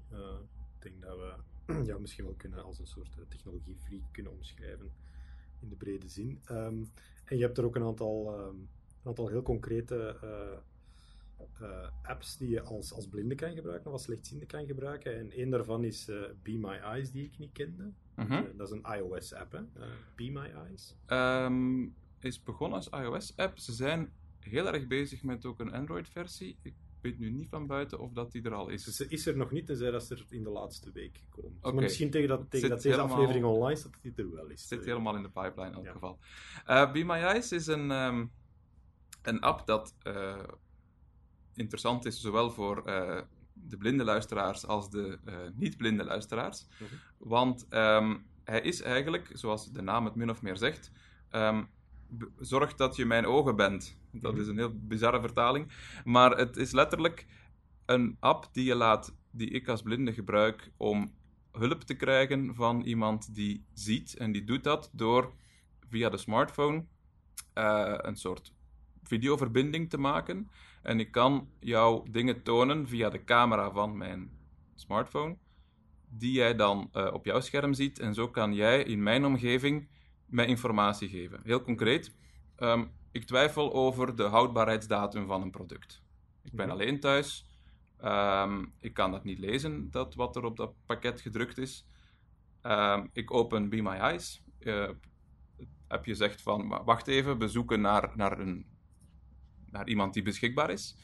Ik 0.74 0.82
denk 0.82 1.02
dat 1.02 1.16
we 1.16 1.34
jou 1.86 2.00
misschien 2.00 2.24
wel 2.24 2.34
kunnen 2.34 2.64
als 2.64 2.78
een 2.78 2.86
soort 2.86 3.16
uh, 3.18 3.24
technologiefreak 3.28 4.02
kunnen 4.12 4.32
omschrijven 4.32 4.92
in 5.60 5.68
de 5.68 5.76
brede 5.76 6.08
zin. 6.08 6.40
Ehm, 6.44 6.84
en 7.24 7.36
je 7.36 7.42
hebt 7.42 7.58
er 7.58 7.64
ook 7.64 7.76
een 7.76 7.82
aantal, 7.82 8.38
ehm, 8.38 8.56
een 8.56 9.04
aantal 9.04 9.28
heel 9.28 9.42
concrete 9.42 10.18
eh, 10.22 10.58
eh, 11.60 11.88
apps 12.02 12.36
die 12.36 12.48
je 12.48 12.62
als, 12.62 12.92
als 12.92 13.08
blinde 13.08 13.34
kan 13.34 13.54
gebruiken 13.54 13.86
of 13.86 13.92
als 13.92 14.02
slechtziende 14.02 14.46
kan 14.46 14.66
gebruiken. 14.66 15.18
En 15.18 15.30
één 15.30 15.50
daarvan 15.50 15.84
is 15.84 16.08
uh, 16.08 16.22
Be 16.42 16.58
My 16.58 16.76
Eyes, 16.76 17.10
die 17.10 17.24
ik 17.24 17.38
niet 17.38 17.52
kende. 17.52 17.92
Mhm. 18.14 18.56
Dat 18.56 18.72
is 18.72 18.74
een 18.74 18.94
iOS-app, 18.96 19.52
hè? 19.52 19.60
Be 20.14 20.30
My 20.30 20.52
Eyes. 20.66 20.96
Um, 21.06 21.94
is 22.20 22.42
begonnen 22.42 22.78
als 22.78 22.88
iOS-app. 22.88 23.58
Ze 23.58 23.72
zijn 23.72 24.12
heel 24.40 24.66
erg 24.66 24.86
bezig 24.86 25.22
met 25.22 25.44
ook 25.44 25.60
een 25.60 25.72
Android-versie. 25.72 26.58
Ik 26.62 26.74
weet 27.00 27.18
nu 27.18 27.30
niet 27.30 27.48
van 27.48 27.66
buiten 27.66 27.98
of 27.98 28.12
dat 28.12 28.32
die 28.32 28.42
er 28.42 28.54
al 28.54 28.68
is. 28.68 28.84
Ze 28.84 29.08
is 29.08 29.26
er 29.26 29.36
nog 29.36 29.50
niet, 29.50 29.66
tenzij 29.66 29.90
dat 29.90 30.04
ze 30.04 30.14
er 30.14 30.26
in 30.28 30.42
de 30.42 30.50
laatste 30.50 30.92
week 30.92 31.24
komen. 31.28 31.56
Okay. 31.58 31.72
Maar 31.72 31.82
misschien 31.82 32.10
tegen 32.10 32.28
dat, 32.28 32.50
tegen 32.50 32.68
dat 32.68 32.82
deze 32.82 32.94
helemaal, 32.96 33.16
aflevering 33.16 33.44
online 33.44 33.76
staat, 33.76 33.92
dat 33.92 34.02
die 34.02 34.24
er 34.24 34.34
wel 34.34 34.46
is. 34.46 34.68
zit 34.68 34.84
helemaal 34.84 35.16
in 35.16 35.22
de 35.22 35.30
pipeline 35.30 35.66
in 35.66 35.74
elk 35.74 35.84
ja. 35.84 35.92
geval. 35.92 36.18
Uh, 36.66 36.92
Be 36.92 37.04
My 37.04 37.14
Eyes 37.14 37.52
is 37.52 37.66
een, 37.66 37.90
um, 37.90 38.32
een 39.22 39.40
app 39.40 39.66
dat 39.66 39.94
uh, 40.06 40.36
interessant 41.54 42.04
is, 42.04 42.20
zowel 42.20 42.50
voor 42.50 42.82
uh, 42.86 43.20
de 43.52 43.76
blinde 43.76 44.04
luisteraars 44.04 44.66
als 44.66 44.90
de 44.90 45.18
niet-blinde 45.54 46.04
luisteraars. 46.04 46.66
Mhm. 46.78 46.94
Want 47.18 47.66
um, 47.70 48.26
hij 48.44 48.60
is 48.60 48.82
eigenlijk, 48.82 49.30
zoals 49.32 49.72
de 49.72 49.82
naam 49.82 50.04
het 50.04 50.14
min 50.14 50.30
of 50.30 50.42
meer 50.42 50.56
zegt, 50.56 50.90
um, 51.30 51.68
zorg 52.38 52.74
dat 52.74 52.96
je 52.96 53.04
mijn 53.04 53.26
ogen 53.26 53.56
bent. 53.56 53.96
Dat 54.20 54.38
is 54.38 54.46
een 54.46 54.56
heel 54.58 54.72
bizarre 54.74 55.20
vertaling. 55.20 55.72
Maar 56.04 56.36
het 56.36 56.56
is 56.56 56.72
letterlijk 56.72 57.26
een 57.86 58.16
app 58.20 58.48
die 58.52 58.64
je 58.64 58.74
laat, 58.74 59.16
die 59.30 59.50
ik 59.50 59.68
als 59.68 59.82
blinde 59.82 60.12
gebruik 60.12 60.70
om 60.76 61.12
hulp 61.52 61.82
te 61.82 61.94
krijgen 61.94 62.54
van 62.54 62.82
iemand 62.82 63.34
die 63.34 63.64
ziet. 63.74 64.16
En 64.16 64.32
die 64.32 64.44
doet 64.44 64.64
dat 64.64 64.90
door 64.92 65.32
via 65.88 66.08
de 66.08 66.16
smartphone 66.16 66.84
uh, 67.54 67.94
een 67.96 68.16
soort 68.16 68.52
videoverbinding 69.02 69.90
te 69.90 69.98
maken. 69.98 70.50
En 70.82 71.00
ik 71.00 71.10
kan 71.10 71.48
jou 71.60 72.10
dingen 72.10 72.42
tonen 72.42 72.88
via 72.88 73.10
de 73.10 73.24
camera 73.24 73.70
van 73.70 73.96
mijn 73.96 74.30
smartphone, 74.74 75.36
die 76.08 76.32
jij 76.32 76.54
dan 76.54 76.90
uh, 76.94 77.10
op 77.12 77.24
jouw 77.24 77.40
scherm 77.40 77.72
ziet. 77.74 77.98
En 77.98 78.14
zo 78.14 78.28
kan 78.28 78.54
jij 78.54 78.82
in 78.82 79.02
mijn 79.02 79.24
omgeving 79.24 79.88
mij 80.26 80.46
informatie 80.46 81.08
geven. 81.08 81.40
Heel 81.44 81.62
concreet, 81.62 82.14
um, 82.58 82.90
ik 83.12 83.24
twijfel 83.24 83.72
over 83.72 84.16
de 84.16 84.22
houdbaarheidsdatum 84.22 85.26
van 85.26 85.42
een 85.42 85.50
product. 85.50 86.02
Ik 86.42 86.52
ben 86.52 86.66
Mhm. 86.66 86.74
alleen 86.74 87.00
thuis. 87.00 87.46
Um, 88.04 88.72
ik 88.80 88.94
kan 88.94 89.10
dat 89.10 89.24
niet 89.24 89.38
lezen, 89.38 89.90
dat 89.90 90.14
wat 90.14 90.36
er 90.36 90.44
op 90.44 90.56
dat 90.56 90.74
pakket 90.86 91.20
gedrukt 91.20 91.58
is. 91.58 91.86
Um, 92.62 93.10
ik 93.12 93.32
open 93.32 93.68
Be 93.68 93.82
My 93.82 93.96
Eyes. 93.96 94.42
Uh, 94.60 94.88
heb 95.88 96.04
je 96.04 96.14
zegt 96.14 96.42
van, 96.42 96.68
wacht 96.68 97.06
even, 97.08 97.38
we 97.38 97.48
zoeken 97.48 97.80
naar, 97.80 98.12
naar, 98.16 98.40
een, 98.40 98.66
naar 99.70 99.88
iemand 99.88 100.14
die 100.14 100.22
beschikbaar 100.22 100.70
is. 100.70 100.96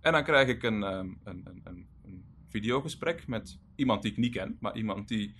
En 0.00 0.12
dan 0.12 0.24
krijg 0.24 0.48
ik 0.48 0.62
een, 0.62 0.82
een, 0.82 1.20
een, 1.24 1.60
een, 1.64 1.88
een 2.04 2.24
videogesprek 2.48 3.26
met 3.26 3.58
iemand 3.74 4.02
die 4.02 4.10
ik 4.10 4.16
niet 4.16 4.32
ken, 4.32 4.56
maar 4.60 4.76
iemand 4.76 5.08
die 5.08 5.34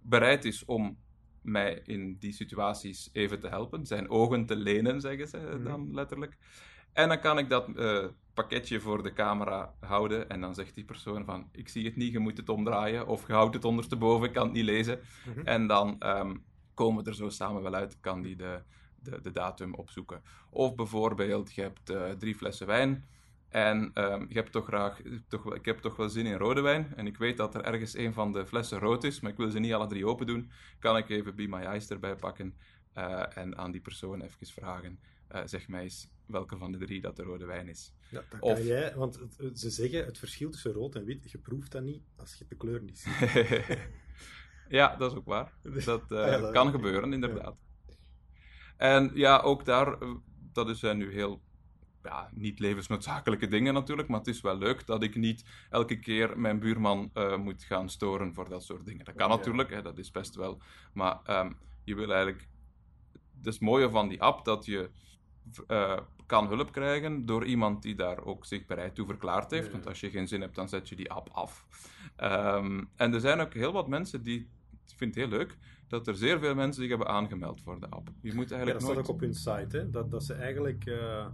bereid 0.00 0.44
is 0.44 0.64
om 0.64 0.98
mij 1.42 1.82
in 1.84 2.16
die 2.18 2.32
situaties 2.32 3.10
even 3.12 3.40
te 3.40 3.48
helpen. 3.48 3.86
Zijn 3.86 4.10
ogen 4.10 4.46
te 4.46 4.56
lenen, 4.56 5.00
zeggen 5.00 5.28
ze 5.28 5.36
Mhm. 5.38 5.62
dan 5.64 5.94
letterlijk. 5.94 6.36
En 6.92 7.08
dan 7.08 7.20
kan 7.20 7.38
ik 7.38 7.48
dat 7.48 7.68
uh, 7.76 8.04
pakketje 8.34 8.80
voor 8.80 9.02
de 9.02 9.12
camera 9.12 9.74
houden. 9.80 10.28
En 10.28 10.40
dan 10.40 10.54
zegt 10.54 10.74
die 10.74 10.84
persoon 10.84 11.24
van, 11.24 11.48
ik 11.52 11.68
zie 11.68 11.84
het 11.84 11.96
niet, 11.96 12.12
je 12.12 12.18
moet 12.18 12.36
het 12.36 12.48
omdraaien. 12.48 13.06
Of 13.06 13.26
je 13.26 13.32
houdt 13.32 13.54
het 13.54 13.64
ondersteboven, 13.64 14.26
ik 14.26 14.32
kan 14.34 14.44
het 14.44 14.52
niet 14.52 14.64
lezen. 14.64 15.00
Mhm. 15.26 15.46
En 15.46 15.66
dan 15.66 15.96
um, 16.00 16.42
komen 16.74 17.04
we 17.04 17.10
er 17.10 17.16
zo 17.16 17.28
samen 17.28 17.62
wel 17.62 17.74
uit, 17.74 18.00
kan 18.00 18.22
die 18.22 18.36
de, 18.36 18.62
de, 19.02 19.20
de 19.22 19.32
datum 19.32 19.74
opzoeken. 19.74 20.22
Of 20.50 20.74
bijvoorbeeld, 20.74 21.54
je 21.54 21.62
hebt 21.62 21.90
uh, 21.90 22.10
drie 22.10 22.34
flessen 22.34 22.66
wijn. 22.66 23.04
En 23.50 23.90
um, 23.94 24.26
je 24.28 24.34
hebt 24.34 24.52
toch 24.52 24.66
graag, 24.66 25.00
toch, 25.28 25.54
ik 25.54 25.64
heb 25.64 25.78
toch 25.78 25.96
wel 25.96 26.08
zin 26.08 26.26
in 26.26 26.36
rode 26.36 26.60
wijn. 26.60 26.92
En 26.96 27.06
ik 27.06 27.16
weet 27.16 27.36
dat 27.36 27.54
er 27.54 27.64
ergens 27.64 27.96
een 27.96 28.12
van 28.12 28.32
de 28.32 28.46
flessen 28.46 28.78
rood 28.78 29.04
is, 29.04 29.20
maar 29.20 29.30
ik 29.30 29.36
wil 29.36 29.50
ze 29.50 29.58
niet 29.58 29.72
alle 29.72 29.86
drie 29.86 30.06
open 30.06 30.26
doen. 30.26 30.50
Kan 30.78 30.96
ik 30.96 31.08
even 31.08 31.36
Be 31.36 31.46
My 31.46 31.62
Eyes 31.62 31.88
erbij 31.88 32.16
pakken 32.16 32.54
uh, 32.96 33.36
en 33.36 33.56
aan 33.58 33.70
die 33.70 33.80
persoon 33.80 34.20
even 34.20 34.46
vragen. 34.46 34.98
Uh, 35.32 35.40
zeg 35.44 35.68
mij 35.68 35.82
eens 35.82 36.10
welke 36.26 36.56
van 36.56 36.72
de 36.72 36.78
drie 36.78 37.00
dat 37.00 37.16
de 37.16 37.22
rode 37.22 37.44
wijn 37.44 37.68
is. 37.68 37.92
Ja, 38.08 38.24
dat 38.28 38.28
kan 38.28 38.40
of... 38.40 38.64
jij, 38.64 38.94
want 38.94 39.20
het, 39.36 39.60
ze 39.60 39.70
zeggen 39.70 40.04
het 40.04 40.18
verschil 40.18 40.50
tussen 40.50 40.72
rood 40.72 40.94
en 40.94 41.04
wit, 41.04 41.30
je 41.30 41.38
proeft 41.38 41.72
dat 41.72 41.82
niet 41.82 42.02
als 42.16 42.34
je 42.34 42.44
de 42.48 42.56
kleur 42.56 42.82
niet 42.82 42.98
ziet. 42.98 43.38
ja, 44.78 44.96
dat 44.96 45.12
is 45.12 45.18
ook 45.18 45.26
waar. 45.26 45.52
Dat, 45.84 46.10
uh, 46.10 46.18
ja, 46.18 46.38
dat 46.38 46.52
kan 46.52 46.70
gebeuren, 46.70 47.12
inderdaad. 47.12 47.56
En 48.76 49.10
ja, 49.14 49.38
ook 49.38 49.64
daar, 49.64 49.98
dat 50.52 50.68
is 50.68 50.82
nu 50.82 51.12
heel 51.12 51.42
ja, 52.02 52.28
niet 52.32 52.58
levensnoodzakelijke 52.58 53.48
dingen 53.48 53.74
natuurlijk, 53.74 54.08
maar 54.08 54.18
het 54.18 54.28
is 54.28 54.40
wel 54.40 54.58
leuk 54.58 54.86
dat 54.86 55.02
ik 55.02 55.16
niet 55.16 55.44
elke 55.70 55.98
keer 55.98 56.38
mijn 56.38 56.58
buurman 56.58 57.10
uh, 57.14 57.36
moet 57.36 57.62
gaan 57.62 57.88
storen 57.88 58.34
voor 58.34 58.48
dat 58.48 58.64
soort 58.64 58.84
dingen. 58.84 59.04
Dat 59.04 59.14
kan 59.14 59.28
Ja. 59.28 59.36
natuurlijk, 59.36 59.70
hè, 59.70 59.82
dat 59.82 59.98
is 59.98 60.10
best 60.10 60.34
wel. 60.34 60.60
Maar 60.92 61.20
um, 61.26 61.56
je 61.84 61.94
wil 61.94 62.12
eigenlijk. 62.12 62.48
Het 63.36 63.46
is 63.46 63.54
het 63.54 63.62
mooie 63.62 63.90
van 63.90 64.08
die 64.08 64.22
app 64.22 64.44
dat 64.44 64.64
je 64.64 64.90
uh, 65.68 65.98
kan 66.26 66.46
hulp 66.46 66.72
krijgen 66.72 67.26
door 67.26 67.44
iemand 67.44 67.82
die 67.82 67.94
daar 67.94 68.24
ook 68.24 68.44
zich 68.44 68.66
bereid 68.66 68.94
toe 68.94 69.06
verklaard 69.06 69.50
heeft. 69.50 69.66
Ja. 69.66 69.72
Want 69.72 69.86
als 69.86 70.00
je 70.00 70.10
geen 70.10 70.28
zin 70.28 70.40
hebt, 70.40 70.54
dan 70.54 70.68
zet 70.68 70.88
je 70.88 70.96
die 70.96 71.10
app 71.10 71.28
af. 71.32 71.66
Um, 72.22 72.88
en 72.96 73.14
er 73.14 73.20
zijn 73.20 73.40
ook 73.40 73.54
heel 73.54 73.72
wat 73.72 73.88
mensen 73.88 74.22
die. 74.22 74.48
Ik 74.86 74.96
vind 74.96 75.14
het 75.14 75.24
heel 75.24 75.38
leuk 75.38 75.56
dat 75.88 76.06
er 76.06 76.14
zeer 76.14 76.38
veel 76.38 76.54
mensen 76.54 76.80
zich 76.82 76.90
hebben 76.90 77.08
aangemeld 77.08 77.60
voor 77.60 77.80
de 77.80 77.88
app. 77.88 78.08
Je 78.20 78.34
moet 78.34 78.48
Ja, 78.48 78.56
eigenlijk 78.56 78.72
dat 78.72 78.82
staat 78.82 78.94
nooit... 78.94 79.08
ook 79.08 79.14
op 79.14 79.20
hun 79.20 79.34
site, 79.34 79.76
hè? 79.76 79.90
Dat, 79.90 80.10
dat 80.10 80.24
ze 80.24 80.34
eigenlijk 80.34 80.86
uh, 80.86 81.26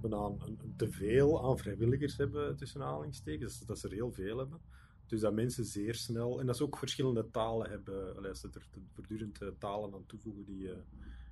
bijna 0.00 0.30
te 0.76 0.90
veel 0.90 1.44
aan 1.44 1.58
vrijwilligers 1.58 2.16
hebben, 2.16 2.56
tussen 2.56 2.82
aanhalingstekens. 2.82 3.58
Dat, 3.58 3.68
dat 3.68 3.78
ze 3.78 3.88
er 3.88 3.94
heel 3.94 4.12
veel 4.12 4.38
hebben. 4.38 4.60
Dus 5.06 5.20
dat 5.20 5.34
mensen 5.34 5.64
zeer 5.64 5.94
snel, 5.94 6.40
en 6.40 6.46
dat 6.46 6.56
ze 6.56 6.62
ook 6.62 6.78
verschillende 6.78 7.30
talen 7.30 7.70
hebben, 7.70 8.36
ze 8.36 8.48
er 8.54 8.68
voortdurend 8.94 9.42
uh, 9.42 9.48
talen 9.58 9.94
aan 9.94 10.06
toevoegen 10.06 10.44
die, 10.44 10.62
uh, 10.62 10.72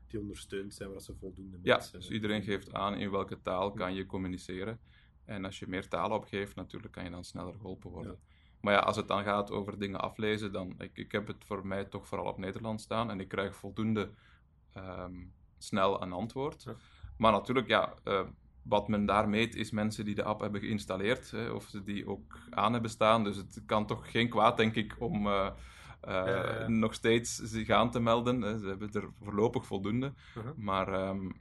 die 0.07 0.21
ondersteund 0.21 0.75
zijn, 0.75 0.91
waar 0.91 1.01
ze 1.01 1.15
voldoende 1.15 1.59
Ja, 1.63 1.77
mensen 1.77 1.99
dus 1.99 2.11
iedereen 2.11 2.43
geeft 2.43 2.73
aan 2.73 2.95
in 2.95 3.11
welke 3.11 3.43
taal 3.43 3.73
kan 3.73 3.95
je 3.95 4.07
communiceren. 4.07 4.81
En 5.25 5.45
als 5.45 5.59
je 5.59 5.67
meer 5.67 5.89
talen 5.89 6.17
opgeeft, 6.17 6.55
natuurlijk 6.55 6.93
kan 6.93 7.05
je 7.05 7.11
dan 7.11 7.25
sneller 7.25 7.55
geholpen 7.55 7.91
worden. 7.91 8.13
Ja. 8.13 8.19
Maar 8.61 8.73
ja, 8.73 8.81
als 8.81 8.97
het 8.97 9.09
dan 9.09 9.25
gaat 9.25 9.51
over 9.51 9.79
dingen 9.79 10.01
aflezen, 10.01 10.53
dan... 10.53 10.75
Ik, 10.79 10.97
ik 10.97 11.13
heb 11.13 11.27
het 11.27 11.45
voor 11.45 11.67
mij 11.67 11.85
toch 11.85 12.07
vooral 12.07 12.27
op 12.27 12.39
Nederlands 12.39 12.83
staan. 12.83 13.11
En 13.11 13.21
ik 13.21 13.29
krijg 13.29 13.57
voldoende 13.57 14.11
um, 14.77 15.33
snel 15.59 16.03
een 16.03 16.13
antwoord. 16.13 16.63
Ja. 16.63 16.75
Maar 17.19 17.33
natuurlijk, 17.33 17.69
ja... 17.69 17.95
Uh, 18.05 18.29
wat 18.69 18.89
men 18.89 19.07
daar 19.07 19.29
meet 19.29 19.55
is 19.55 19.71
mensen 19.71 20.05
die 20.05 20.15
de 20.15 20.23
app 20.23 20.41
hebben 20.41 20.61
geïnstalleerd. 20.61 21.31
Hè, 21.31 21.51
of 21.51 21.65
ze 21.65 21.83
die 21.83 22.09
ook 22.09 22.39
aan 22.51 22.73
hebben 22.73 22.91
staan. 22.91 23.25
Dus 23.25 23.37
het 23.37 23.63
kan 23.67 23.87
toch 23.87 24.11
geen 24.11 24.29
kwaad, 24.29 24.57
denk 24.57 24.75
ik, 24.75 24.97
om... 24.99 25.27
Uh, 25.27 25.51
uh, 26.09 26.11
ja, 26.11 26.61
ja. 26.61 26.69
nog 26.69 26.95
steeds 26.95 27.37
zich 27.37 27.71
aan 27.71 27.91
te 27.91 28.01
melden. 28.01 28.43
Hè. 28.43 28.59
Ze 28.59 28.67
hebben 28.67 28.93
er 28.93 29.11
voorlopig 29.23 29.67
voldoende. 29.67 30.13
Uh-huh. 30.37 30.53
Maar 30.57 31.09
um, 31.09 31.41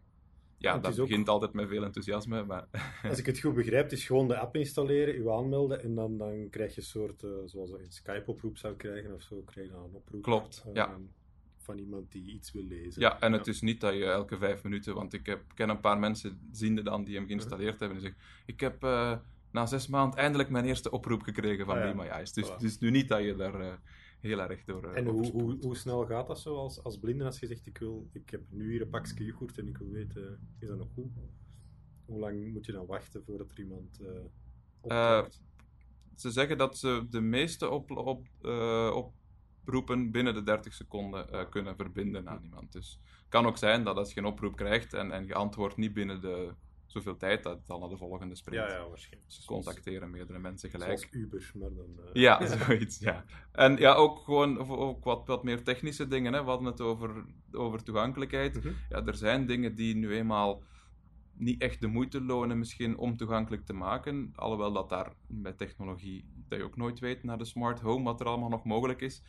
ja, 0.57 0.77
dat 0.77 0.95
begint 0.95 1.27
ook... 1.27 1.33
altijd 1.33 1.53
met 1.53 1.67
veel 1.67 1.83
enthousiasme. 1.83 2.43
Maar... 2.43 2.67
Als 3.09 3.19
ik 3.19 3.25
het 3.25 3.39
goed 3.39 3.55
begrijp, 3.55 3.91
is 3.91 4.05
gewoon 4.05 4.27
de 4.27 4.37
app 4.37 4.55
installeren, 4.55 5.15
u 5.15 5.29
aanmelden 5.29 5.83
en 5.83 5.95
dan, 5.95 6.17
dan 6.17 6.47
krijg 6.49 6.75
je 6.75 6.81
een 6.81 6.87
soort, 6.87 7.23
uh, 7.23 7.31
zoals 7.45 7.69
je 7.69 7.79
een 7.79 7.91
Skype-oproep 7.91 8.57
zou 8.57 8.75
krijgen 8.75 9.13
of 9.13 9.21
zo, 9.21 9.41
krijg 9.45 9.67
je 9.67 9.73
dan 9.73 9.83
een 9.83 9.95
oproep. 9.95 10.21
Klopt, 10.21 10.63
uh, 10.67 10.73
ja. 10.73 10.97
Van 11.67 11.77
iemand 11.77 12.11
die 12.11 12.33
iets 12.33 12.51
wil 12.51 12.63
lezen. 12.63 13.01
Ja, 13.01 13.19
en 13.19 13.31
het 13.31 13.47
is 13.47 13.61
niet 13.61 13.81
dat 13.81 13.93
je 13.93 14.05
elke 14.05 14.37
vijf 14.37 14.63
minuten, 14.63 14.95
want 14.95 15.13
ik 15.13 15.25
heb, 15.25 15.41
ken 15.53 15.69
een 15.69 15.79
paar 15.79 15.99
mensen, 15.99 16.39
ziende 16.51 16.83
dan, 16.83 17.03
die 17.03 17.15
hem 17.15 17.25
geïnstalleerd 17.25 17.79
hebben 17.79 17.97
en 17.97 18.03
zeggen, 18.03 18.21
ik 18.45 18.59
heb 18.59 18.83
uh, 18.83 19.17
na 19.51 19.65
zes 19.65 19.87
maanden 19.87 20.19
eindelijk 20.19 20.49
mijn 20.49 20.65
eerste 20.65 20.91
oproep 20.91 21.21
gekregen 21.21 21.65
van 21.65 21.77
ah, 21.77 21.83
Be 21.83 21.95
My 21.95 22.07
Eyes. 22.07 22.33
Dus 22.33 22.49
het 22.49 22.63
is 22.63 22.79
nu 22.79 22.91
niet 22.91 23.07
dat 23.07 23.23
je 23.23 23.35
daar 23.35 23.61
uh, 23.61 23.73
heel 24.19 24.39
erg 24.39 24.63
door. 24.65 24.85
Uh, 24.85 24.97
en 24.97 25.05
hoe, 25.05 25.31
hoe, 25.31 25.57
hoe, 25.61 25.75
snel 25.75 26.05
gaat 26.05 26.27
dat 26.27 26.39
zo 26.39 26.55
als, 26.55 26.83
als 26.83 26.99
blinde 26.99 27.25
als 27.25 27.39
je 27.39 27.47
zegt: 27.47 27.65
ik, 27.65 27.77
wil, 27.77 28.09
ik 28.11 28.29
heb 28.29 28.41
nu 28.49 28.71
hier 28.71 28.81
een 28.81 28.89
pakje 28.89 29.25
yoghurt 29.25 29.57
en 29.57 29.67
ik 29.67 29.77
wil 29.77 29.89
weten, 29.89 30.39
is 30.59 30.67
dat 30.67 30.77
nog 30.77 30.89
goed? 30.93 31.11
Hoe 32.05 32.19
lang 32.19 32.53
moet 32.53 32.65
je 32.65 32.71
dan 32.71 32.85
wachten 32.85 33.23
voordat 33.23 33.51
er 33.51 33.59
iemand 33.59 33.99
opkomt? 34.81 35.41
ze 36.15 36.31
zeggen 36.31 36.57
dat 36.57 36.77
ze 36.77 37.05
de 37.09 37.21
meeste 37.21 37.69
op, 37.69 37.91
op, 37.91 38.27
uh, 38.41 38.95
oproepen 39.67 40.11
binnen 40.11 40.33
de 40.33 40.43
30 40.43 40.73
seconden 40.73 41.27
uh, 41.31 41.41
kunnen 41.49 41.75
verbinden 41.75 42.29
aan 42.29 42.43
iemand. 42.43 42.71
Dus 42.71 42.99
het 43.03 43.29
kan 43.29 43.45
ook 43.45 43.57
zijn 43.57 43.83
dat 43.83 43.97
als 43.97 44.13
je 44.13 44.19
een 44.19 44.25
oproep 44.25 44.55
krijgt 44.55 44.93
en, 44.93 45.11
en 45.11 45.25
je 45.25 45.33
antwoordt 45.33 45.77
niet 45.77 45.93
binnen 45.93 46.21
de 46.21 46.53
zoveel 46.85 47.17
tijd 47.17 47.43
dat 47.43 47.57
het 47.57 47.67
dan 47.67 47.79
naar 47.79 47.89
de 47.89 47.97
volgende 47.97 48.35
sprint. 48.35 48.69
Ja, 48.69 48.77
ja, 48.77 48.87
waarschijnlijk. 48.87 49.29
Dus 49.29 49.45
contacteren 49.45 50.09
meerdere 50.09 50.39
mensen 50.39 50.69
gelijk. 50.69 50.99
Zoals 50.99 51.13
Uber, 51.13 51.51
maar 51.53 51.73
dan... 51.73 51.99
Uh... 51.99 52.13
Ja, 52.13 52.45
zoiets, 52.57 52.99
ja. 52.99 53.25
En 53.51 53.77
ja, 53.77 53.93
ook 53.93 54.19
gewoon 54.19 54.69
ook 54.69 55.03
wat, 55.03 55.27
wat 55.27 55.43
meer 55.43 55.63
technische 55.63 56.07
dingen. 56.07 56.33
Hè. 56.33 56.43
We 56.43 56.49
hadden 56.49 56.67
het 56.67 56.81
over, 56.81 57.25
over 57.51 57.83
toegankelijkheid. 57.83 58.63
Mhm. 58.63 58.73
Ja, 58.89 59.05
er 59.05 59.15
zijn 59.15 59.45
dingen 59.45 59.75
die 59.75 59.95
nu 59.95 60.15
eenmaal 60.15 60.63
niet 61.37 61.61
echt 61.61 61.81
de 61.81 61.87
moeite 61.87 62.21
lonen 62.21 62.57
misschien 62.57 62.97
om 62.97 63.17
toegankelijk 63.17 63.65
te 63.65 63.73
maken. 63.73 64.33
Alhoewel 64.35 64.73
dat 64.73 64.89
daar 64.89 65.13
met 65.27 65.57
technologie, 65.57 66.25
dat 66.47 66.57
je 66.57 66.63
ook 66.63 66.77
nooit 66.77 66.99
weet 66.99 67.23
naar 67.23 67.37
de 67.37 67.45
smart 67.45 67.79
home, 67.79 68.03
wat 68.03 68.19
er 68.19 68.27
allemaal 68.27 68.49
nog 68.49 68.63
mogelijk 68.63 69.01
is. 69.01 69.23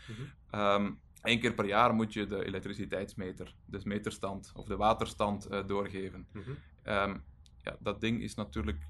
Um, 0.54 0.98
Eén 1.22 1.40
keer 1.40 1.54
per 1.54 1.66
jaar 1.66 1.94
moet 1.94 2.12
je 2.12 2.26
de 2.26 2.44
elektriciteitsmeter, 2.44 3.54
dus 3.66 3.84
meterstand 3.84 4.52
of 4.54 4.66
de 4.66 4.76
waterstand 4.76 5.50
uh, 5.50 5.66
doorgeven. 5.66 6.26
Mm-hmm. 6.32 6.56
Um, 6.84 7.24
ja, 7.62 7.76
dat 7.80 8.00
ding 8.00 8.22
is 8.22 8.34
natuurlijk 8.34 8.86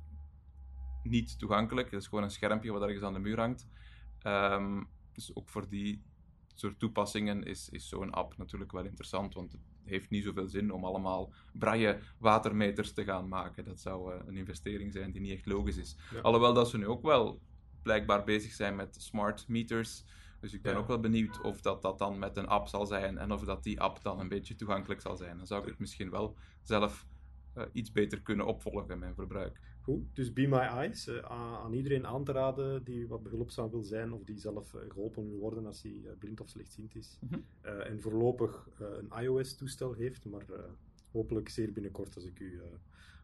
niet 1.03 1.39
toegankelijk. 1.39 1.91
Het 1.91 2.01
is 2.01 2.09
gewoon 2.09 2.25
een 2.25 2.31
schermpje 2.31 2.73
wat 2.73 2.83
ergens 2.83 3.03
aan 3.03 3.13
de 3.13 3.19
muur 3.19 3.39
hangt. 3.39 3.69
Ehm, 4.23 4.83
dus 5.13 5.35
ook 5.35 5.49
voor 5.49 5.69
die 5.69 6.03
soort 6.55 6.79
toepassingen 6.79 7.43
is, 7.43 7.69
is 7.69 7.89
zo'n 7.89 8.11
app 8.11 8.37
natuurlijk 8.37 8.73
wel 8.73 8.85
interessant, 8.85 9.35
want 9.35 9.59
heeft 9.89 10.11
niet 10.11 10.25
zoveel 10.25 10.49
zin 10.49 10.73
om 10.73 10.85
allemaal 10.85 11.33
braille 11.53 11.99
watermeters 12.19 12.93
te 12.93 13.05
gaan 13.05 13.29
maken. 13.29 13.65
Dat 13.65 13.81
zou 13.81 14.13
eh, 14.15 14.21
een 14.27 14.37
investering 14.37 14.93
zijn 14.93 15.11
die 15.13 15.21
niet 15.21 15.33
echt 15.33 15.47
logisch 15.47 15.77
is. 15.77 15.97
Ja. 16.15 16.21
Alhoewel 16.21 16.55
dat 16.55 16.69
ze 16.69 16.79
nu 16.79 16.87
ook 16.87 17.03
wel 17.03 17.41
blijkbaar 17.83 18.25
bezig 18.25 18.53
zijn 18.53 18.77
met 18.77 18.97
smart 19.01 19.49
meters. 19.49 20.05
Dus 20.41 20.53
ik 20.53 20.63
ben 20.63 20.73
Ja. 20.73 20.79
ook 20.79 20.87
wel 20.87 21.01
benieuwd 21.01 21.41
of 21.41 21.61
dat, 21.61 21.83
dat 21.83 21.99
dan 21.99 22.19
met 22.19 22.37
een 22.37 22.47
app 22.49 22.69
zal 22.69 22.87
zijn 22.87 23.19
en 23.19 23.33
of 23.33 23.45
dat 23.45 23.63
die 23.63 23.81
app 23.81 24.03
dan 24.03 24.21
een 24.21 24.29
beetje 24.29 24.55
toegankelijk 24.55 25.01
zal 25.01 25.17
zijn. 25.17 25.37
Dan 25.37 25.47
zou 25.47 25.63
ik 25.63 25.69
het 25.69 25.79
misschien 25.79 26.11
wel 26.11 26.37
zelf 26.63 27.07
eh, 27.55 27.65
iets 27.73 27.93
beter 27.93 28.23
kunnen 28.23 28.47
opvolgen, 28.47 28.99
mijn 28.99 29.15
verbruik. 29.15 29.61
Goed, 29.89 30.17
dus 30.17 30.33
Be 30.33 30.47
My 30.47 30.59
Eyes, 30.59 31.07
eh, 31.07 31.19
aan 31.65 31.73
iedereen 31.73 32.07
aan 32.07 32.25
te 32.25 32.33
raden 32.33 32.85
die 32.85 33.07
wat 33.07 33.23
behulpzaam 33.23 33.71
wil 33.71 33.83
zijn 33.83 34.13
of 34.13 34.25
die 34.25 34.39
zelf 34.39 34.75
eh, 34.75 34.81
geholpen 34.89 35.29
wil 35.29 35.39
worden 35.39 35.67
als 35.67 35.83
hij 35.83 36.01
eh, 36.05 36.13
blind 36.19 36.41
of 36.41 36.49
slechtziend 36.49 36.95
is. 36.95 37.19
Mhm. 37.21 37.41
En 37.61 38.01
voorlopig 38.01 38.69
een 38.79 39.23
iOS-toestel 39.23 39.93
heeft, 39.93 40.25
maar 40.25 40.45
hopelijk 41.13 41.49
zeer 41.49 41.73
binnenkort, 41.73 42.15
als 42.15 42.25
ik 42.25 42.39
u, 42.41 42.61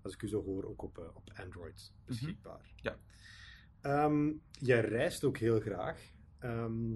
als 0.03 0.15
ik 0.15 0.23
u 0.23 0.29
zo 0.29 0.43
hoor, 0.43 0.65
ook 0.65 0.83
op, 0.83 1.13
op 1.15 1.33
Android 1.37 1.93
beschikbaar. 2.05 2.75
Ja. 2.77 2.97
Ehm, 3.81 4.33
jij 4.51 4.81
reist 4.81 5.25
ook 5.25 5.37
heel 5.37 5.61
graag. 5.61 6.13
Ehm, 6.39 6.95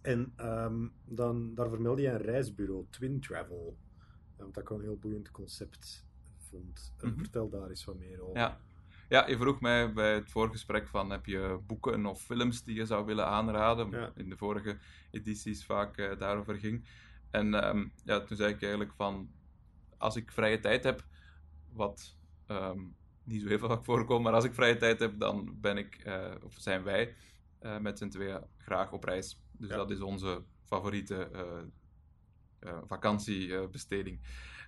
en 0.00 0.32
ehm, 0.36 0.88
dan, 1.04 1.54
daar 1.54 1.68
vermeld 1.68 1.98
je 1.98 2.08
een 2.08 2.22
reisbureau, 2.22 2.86
Twin 2.90 3.20
Travel. 3.20 3.76
wat 4.36 4.56
ik 4.56 4.68
wel 4.68 4.78
een 4.78 4.84
heel 4.84 4.98
boeiend 4.98 5.30
concept 5.30 6.07
vond. 6.50 6.92
Eh, 6.98 7.10
Mhm. 7.10 7.18
Vertel 7.18 7.48
daar 7.48 7.68
eens 7.68 7.84
wat 7.84 7.98
meer 7.98 8.20
over. 8.22 8.38
Ja. 8.38 8.60
ja, 9.08 9.28
je 9.28 9.36
vroeg 9.36 9.60
mij 9.60 9.92
bij 9.92 10.14
het 10.14 10.30
voorgesprek 10.30 10.88
van 10.88 11.10
heb 11.10 11.26
je 11.26 11.58
boeken 11.66 12.06
of 12.06 12.22
films 12.22 12.64
die 12.64 12.74
je 12.74 12.86
zou 12.86 13.04
willen 13.06 13.26
aanraden? 13.26 13.90
Ja. 13.90 14.12
In 14.14 14.28
de 14.28 14.36
vorige 14.36 14.78
edities 15.10 15.64
vaak 15.64 15.96
eh, 15.96 16.18
daarover 16.18 16.58
ging. 16.58 16.88
En 17.30 17.54
ehm, 17.54 17.88
ja, 18.04 18.20
toen 18.20 18.36
zei 18.36 18.54
ik 18.54 18.60
eigenlijk 18.62 18.92
van 18.94 19.30
als 19.98 20.16
ik 20.16 20.32
vrije 20.32 20.60
tijd 20.60 20.84
heb, 20.84 21.04
wat 21.72 22.16
ehm, 22.46 22.80
niet 23.24 23.42
zo 23.42 23.48
heel 23.48 23.58
vaak 23.58 23.84
voorkomt, 23.84 24.24
maar 24.24 24.32
als 24.32 24.44
ik 24.44 24.54
vrije 24.54 24.76
tijd 24.76 25.00
heb, 25.00 25.18
dan 25.18 25.56
ben 25.60 25.76
ik, 25.76 25.94
eh, 25.94 26.34
of 26.42 26.54
zijn 26.58 26.82
wij 26.82 27.14
met 27.80 27.98
z'n 27.98 28.08
tweeën 28.08 28.40
graag 28.56 28.92
op 28.92 29.04
reis. 29.04 29.42
Dus 29.52 29.68
Ja. 29.70 29.76
dat 29.76 29.90
is 29.90 30.00
onze 30.00 30.42
favoriete 30.64 31.30
vakantiebesteding. 32.86 34.20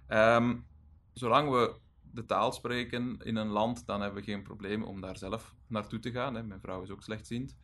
Ehm, 0.06 0.56
zolang 1.12 1.50
we 1.50 1.74
de 2.12 2.24
taal 2.26 2.52
spreken 2.52 3.18
in 3.22 3.36
een 3.36 3.48
land, 3.48 3.86
dan 3.86 4.00
hebben 4.00 4.20
we 4.20 4.30
geen 4.30 4.42
probleem 4.42 4.82
om 4.82 5.00
daar 5.00 5.16
zelf 5.16 5.54
naartoe 5.66 5.98
te 5.98 6.10
gaan. 6.10 6.34
Hè. 6.34 6.42
Mijn 6.42 6.60
vrouw 6.60 6.82
is 6.82 6.90
ook 6.90 7.02
slechtziend. 7.02 7.56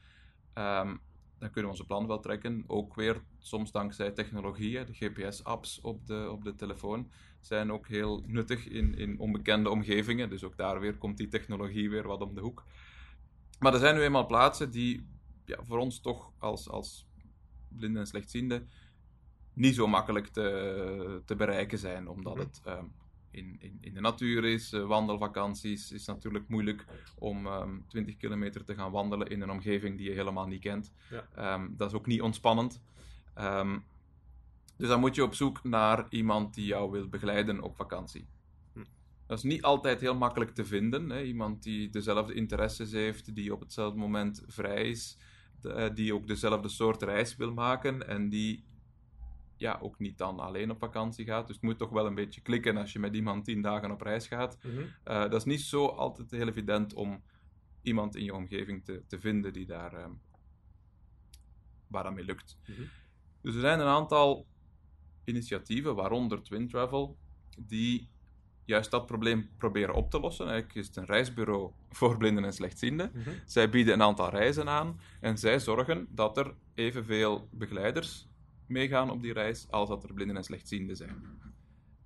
Ehm, 0.52 0.96
dan 1.38 1.50
kunnen 1.50 1.70
we 1.70 1.76
onze 1.76 1.86
plan 1.86 2.06
wel 2.06 2.20
trekken. 2.20 2.64
Ook 2.66 2.94
weer 2.94 3.22
soms 3.38 3.72
dankzij 3.72 4.10
technologie. 4.10 4.76
hè. 4.76 4.84
De 4.84 4.92
GPS-apps 4.94 5.80
op 5.80 6.06
de, 6.06 6.28
op 6.30 6.44
de 6.44 6.54
telefoon 6.54 7.10
zijn 7.40 7.72
ook 7.72 7.86
heel 7.88 8.22
nuttig 8.26 8.68
in, 8.68 8.94
in 8.94 9.18
onbekende 9.18 9.70
omgevingen. 9.70 10.30
Dus 10.30 10.44
ook 10.44 10.56
daar 10.56 10.80
weer 10.80 10.96
komt 10.98 11.16
die 11.16 11.28
technologie 11.28 11.90
weer 11.90 12.06
wat 12.06 12.20
om 12.20 12.34
de 12.34 12.40
hoek. 12.40 12.64
Maar 13.58 13.72
er 13.72 13.78
zijn 13.78 13.94
nu 13.94 14.00
eenmaal 14.02 14.26
plaatsen 14.26 14.70
die 14.70 15.06
ja, 15.44 15.58
voor 15.64 15.78
ons 15.78 16.00
toch 16.00 16.32
als, 16.38 16.68
als 16.68 17.06
blinden 17.68 18.00
en 18.00 18.06
slechtzienden 18.06 18.68
niet 19.52 19.74
zo 19.74 19.86
makkelijk 19.86 20.26
te, 20.26 21.22
te 21.24 21.36
bereiken 21.36 21.78
zijn, 21.78 22.08
omdat 22.08 22.34
Mhm. 22.34 22.44
het 22.44 22.60
ehm, 22.64 22.84
in, 23.36 23.56
in, 23.58 23.78
in 23.80 23.94
de 23.94 24.00
natuur 24.00 24.44
is. 24.44 24.72
Eh, 24.72 24.86
wandelvakanties 24.86 25.92
is 25.92 26.06
natuurlijk 26.06 26.48
moeilijk 26.48 26.84
om 27.18 27.46
ehm 27.46 27.78
20 27.88 28.16
kilometer 28.16 28.64
te 28.64 28.74
gaan 28.74 28.90
wandelen 28.90 29.26
in 29.28 29.40
een 29.40 29.50
omgeving 29.50 29.96
die 29.96 30.08
je 30.08 30.14
helemaal 30.14 30.46
niet 30.46 30.60
kent. 30.60 30.92
Ja. 31.10 31.28
Ehm, 31.34 31.68
dat 31.76 31.88
is 31.90 31.96
ook 31.96 32.06
niet 32.06 32.22
ontspannend. 32.22 32.82
Ehm, 33.34 33.78
dus 34.76 34.88
dan 34.88 35.00
moet 35.00 35.14
je 35.14 35.22
op 35.24 35.34
zoek 35.34 35.64
naar 35.64 36.06
iemand 36.10 36.54
die 36.54 36.66
jou 36.66 36.90
wil 36.90 37.08
begeleiden 37.08 37.60
op 37.60 37.76
vakantie. 37.76 38.26
Hm. 38.72 38.84
Dat 39.26 39.38
is 39.38 39.44
niet 39.44 39.62
altijd 39.62 40.00
heel 40.00 40.14
makkelijk 40.16 40.50
te 40.54 40.64
vinden. 40.64 41.10
Hè? 41.10 41.22
Iemand 41.22 41.62
die 41.62 41.90
dezelfde 41.90 42.34
interesses 42.34 42.92
heeft, 42.92 43.34
die 43.34 43.52
op 43.52 43.60
hetzelfde 43.60 43.98
moment 43.98 44.42
vrij 44.46 44.88
is, 44.88 45.18
de- 45.60 45.72
eh, 45.72 45.94
die 45.94 46.14
ook 46.14 46.26
dezelfde 46.26 46.68
soort 46.68 47.02
reis 47.02 47.36
wil 47.36 47.52
maken 47.52 48.08
en 48.08 48.28
die 48.28 48.64
ja, 49.56 49.78
ook 49.82 49.98
niet 49.98 50.18
dan 50.18 50.38
alleen 50.38 50.70
op 50.70 50.78
vakantie 50.78 51.24
gaat. 51.24 51.46
Dus 51.46 51.56
het 51.56 51.64
moet 51.64 51.78
toch 51.78 51.90
wel 51.90 52.06
een 52.06 52.14
beetje 52.14 52.40
klikken 52.40 52.76
als 52.76 52.92
je 52.92 52.98
met 52.98 53.14
iemand 53.14 53.44
tien 53.44 53.62
dagen 53.62 53.90
op 53.90 54.00
reis 54.00 54.26
gaat. 54.26 54.58
Mhm. 54.62 54.82
Eh, 55.04 55.20
dat 55.20 55.34
is 55.34 55.44
niet 55.44 55.60
zo 55.60 55.86
altijd 55.86 56.30
heel 56.30 56.48
evident 56.48 56.94
om 56.94 57.22
iemand 57.82 58.16
in 58.16 58.24
je 58.24 58.34
omgeving 58.34 58.84
te, 58.84 59.02
te 59.06 59.20
vinden 59.20 59.52
die 59.52 59.66
daar, 59.66 59.92
ehm, 59.94 60.10
waar 61.86 62.02
dat 62.02 62.14
mee 62.14 62.24
lukt. 62.24 62.58
Mhm. 62.66 62.82
Dus 63.40 63.54
er 63.54 63.60
zijn 63.60 63.80
een 63.80 63.86
aantal 63.86 64.46
initiatieven, 65.24 65.94
waaronder 65.94 66.42
Twin 66.42 66.68
Travel, 66.68 67.18
die 67.58 68.08
juist 68.64 68.90
dat 68.90 69.06
probleem 69.06 69.48
proberen 69.58 69.94
op 69.94 70.10
te 70.10 70.20
lossen. 70.20 70.46
Eigenlijk 70.48 70.78
is 70.78 70.86
het 70.86 70.96
een 70.96 71.04
reisbureau 71.04 71.72
voor 71.98 72.16
blinden 72.16 72.44
en 72.44 72.52
slechtzienden. 72.52 73.10
Mhm. 73.14 73.30
Zij 73.46 73.70
bieden 73.70 73.94
een 73.94 74.02
aantal 74.02 74.30
reizen 74.30 74.68
aan 74.68 75.00
en 75.20 75.38
zij 75.38 75.58
zorgen 75.60 76.06
dat 76.10 76.38
er 76.38 76.54
evenveel 76.74 77.48
begeleiders 77.52 78.28
meegaan 78.68 79.10
op 79.10 79.22
die 79.22 79.32
reis 79.32 79.70
als 79.70 79.88
dat 79.88 80.04
er 80.04 80.14
blinden 80.14 80.36
en 80.36 80.44
slechtzienden 80.44 80.96
zijn. 80.96 81.24